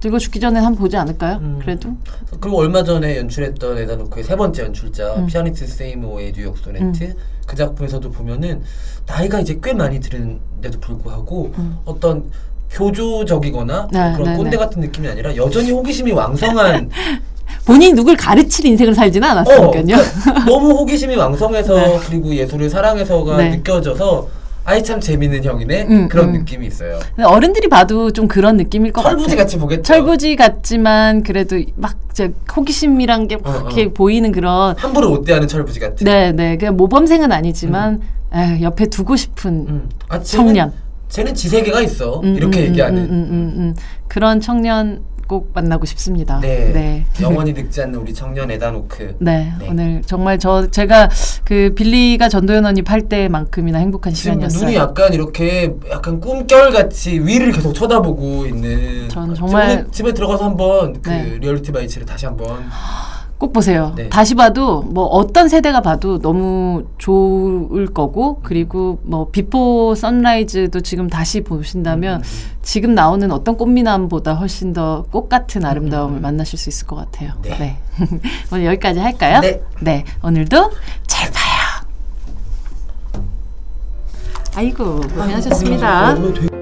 늙어 0.02 0.18
죽기 0.18 0.40
전에 0.40 0.58
한번 0.58 0.80
보지 0.80 0.96
않을까요? 0.96 1.36
음. 1.36 1.58
그래도 1.60 1.90
그리고 2.40 2.58
얼마 2.58 2.82
전에 2.82 3.18
연출했던 3.18 3.78
에다노크의 3.78 4.24
세 4.24 4.34
번째 4.36 4.64
연출자 4.64 5.14
음. 5.14 5.26
피아니스트 5.26 5.66
세이모의 5.66 6.32
뉴욕 6.32 6.58
소네트 6.58 7.14
그 7.46 7.56
작품에서도 7.56 8.10
보면은 8.10 8.62
나이가 9.06 9.40
이제 9.40 9.58
꽤 9.62 9.72
많이 9.72 10.00
들은데도 10.00 10.80
불구하고 10.80 11.52
음. 11.56 11.78
어떤 11.84 12.30
교조적이거나 12.70 13.88
네, 13.92 14.12
그런 14.14 14.30
네, 14.30 14.36
꼰대 14.36 14.50
네. 14.50 14.56
같은 14.56 14.80
느낌이 14.80 15.06
아니라 15.06 15.36
여전히 15.36 15.70
호기심이 15.70 16.12
왕성한 16.12 16.90
본인이 17.64 17.92
누굴 17.92 18.16
가르칠 18.16 18.66
인생을 18.66 18.94
살지는 18.94 19.28
어, 19.28 19.32
않았으니까요. 19.32 19.70
그러니까 19.70 20.44
너무 20.44 20.70
호기심이 20.78 21.14
왕성해서 21.16 21.74
네. 21.74 22.00
그리고 22.06 22.34
예술을 22.34 22.68
사랑해서가 22.70 23.36
네. 23.36 23.50
느껴져서 23.50 24.28
아이 24.64 24.82
참 24.84 25.00
재밌는 25.00 25.42
형이네 25.42 25.86
음, 25.90 26.08
그런 26.08 26.28
음. 26.28 26.32
느낌이 26.34 26.66
있어요. 26.66 27.00
어른들이 27.24 27.68
봐도 27.68 28.12
좀 28.12 28.28
그런 28.28 28.56
느낌일 28.56 28.92
것 28.92 29.02
철부지 29.02 29.30
같아요. 29.30 29.38
같이 29.38 29.58
보겠죠. 29.58 29.82
철부지 29.82 30.36
같지만 30.36 31.22
그래도 31.24 31.60
막저 31.74 32.28
호기심이란 32.56 33.26
게막 33.28 33.46
어, 33.46 33.50
어. 33.50 33.56
이렇게 33.66 33.92
보이는 33.92 34.30
그런 34.30 34.76
함부로 34.76 35.10
못 35.10 35.24
대하는 35.24 35.48
철부지 35.48 35.80
같은. 35.80 36.04
네, 36.04 36.30
네. 36.32 36.56
그냥 36.56 36.76
모범생은 36.76 37.32
아니지만 37.32 38.02
에, 38.34 38.62
옆에 38.62 38.86
두고 38.86 39.16
싶은 39.16 39.66
음. 39.68 39.88
아, 40.08 40.20
쟤는, 40.20 40.46
청년. 40.46 40.72
쟤는 41.08 41.34
지세계가 41.34 41.80
있어. 41.82 42.20
음, 42.20 42.36
이렇게 42.36 42.60
음, 42.60 42.64
얘기하는. 42.66 42.98
음, 42.98 43.10
음, 43.10 43.28
음, 43.30 43.54
음. 43.56 43.74
그런 44.06 44.40
청년 44.40 45.02
꼭 45.32 45.50
만나고 45.54 45.86
싶습니다. 45.86 46.40
네. 46.40 46.72
네. 46.74 47.06
영원히 47.22 47.54
늙지 47.56 47.80
않는 47.80 47.98
우리 47.98 48.12
청년 48.12 48.50
에단 48.50 48.77
호크. 48.77 49.16
네, 49.18 49.50
네. 49.58 49.66
오늘 49.70 50.02
정말 50.04 50.38
저 50.38 50.70
제가 50.70 51.08
그 51.42 51.72
빌리가 51.74 52.28
전도연 52.28 52.66
언니 52.66 52.82
팔 52.82 53.00
때만큼이나 53.08 53.78
행복한 53.78 54.12
시간이었어요. 54.12 54.60
눈이 54.64 54.76
약간 54.76 55.14
이렇게 55.14 55.72
약간 55.90 56.20
꿈결 56.20 56.70
같이 56.72 57.18
위를 57.18 57.50
계속 57.52 57.72
쳐다보고 57.72 58.44
있는. 58.44 59.08
전 59.08 59.34
정말- 59.34 59.86
집에 59.90 60.12
들어가서 60.12 60.44
한번 60.44 61.00
그 61.00 61.08
네. 61.08 61.38
Reality 61.40 61.72
Bites를 61.72 62.06
다시 62.06 62.26
한번. 62.26 62.58
꼭 63.42 63.52
보세요. 63.52 63.92
네. 63.96 64.08
다시 64.08 64.36
봐도 64.36 64.82
뭐 64.82 65.02
어떤 65.06 65.48
세대가 65.48 65.80
봐도 65.80 66.20
너무 66.20 66.84
좋을 66.98 67.86
거고 67.92 68.38
그리고 68.44 69.00
뭐 69.02 69.30
Before 69.32 69.96
Sunrise도 69.96 70.80
지금 70.82 71.08
다시 71.10 71.40
보신다면 71.40 72.20
음, 72.20 72.22
음, 72.22 72.50
지금 72.62 72.94
나오는 72.94 73.28
어떤 73.32 73.56
꽃미남보다 73.56 74.34
훨씬 74.34 74.72
더 74.72 75.04
꽃 75.10 75.28
같은 75.28 75.64
아름다움을 75.64 76.20
만나실 76.20 76.56
수 76.56 76.68
있을 76.68 76.86
것 76.86 76.94
같아요. 76.94 77.32
네. 77.42 77.58
네. 77.58 77.78
오늘 78.52 78.66
여기까지 78.66 79.00
할까요? 79.00 79.40
네. 79.80 80.04
오늘도 80.22 80.70
잘 81.08 81.28
봐요. 81.32 81.82
아이고 84.54 85.00
고생하셨습니다. 85.00 86.61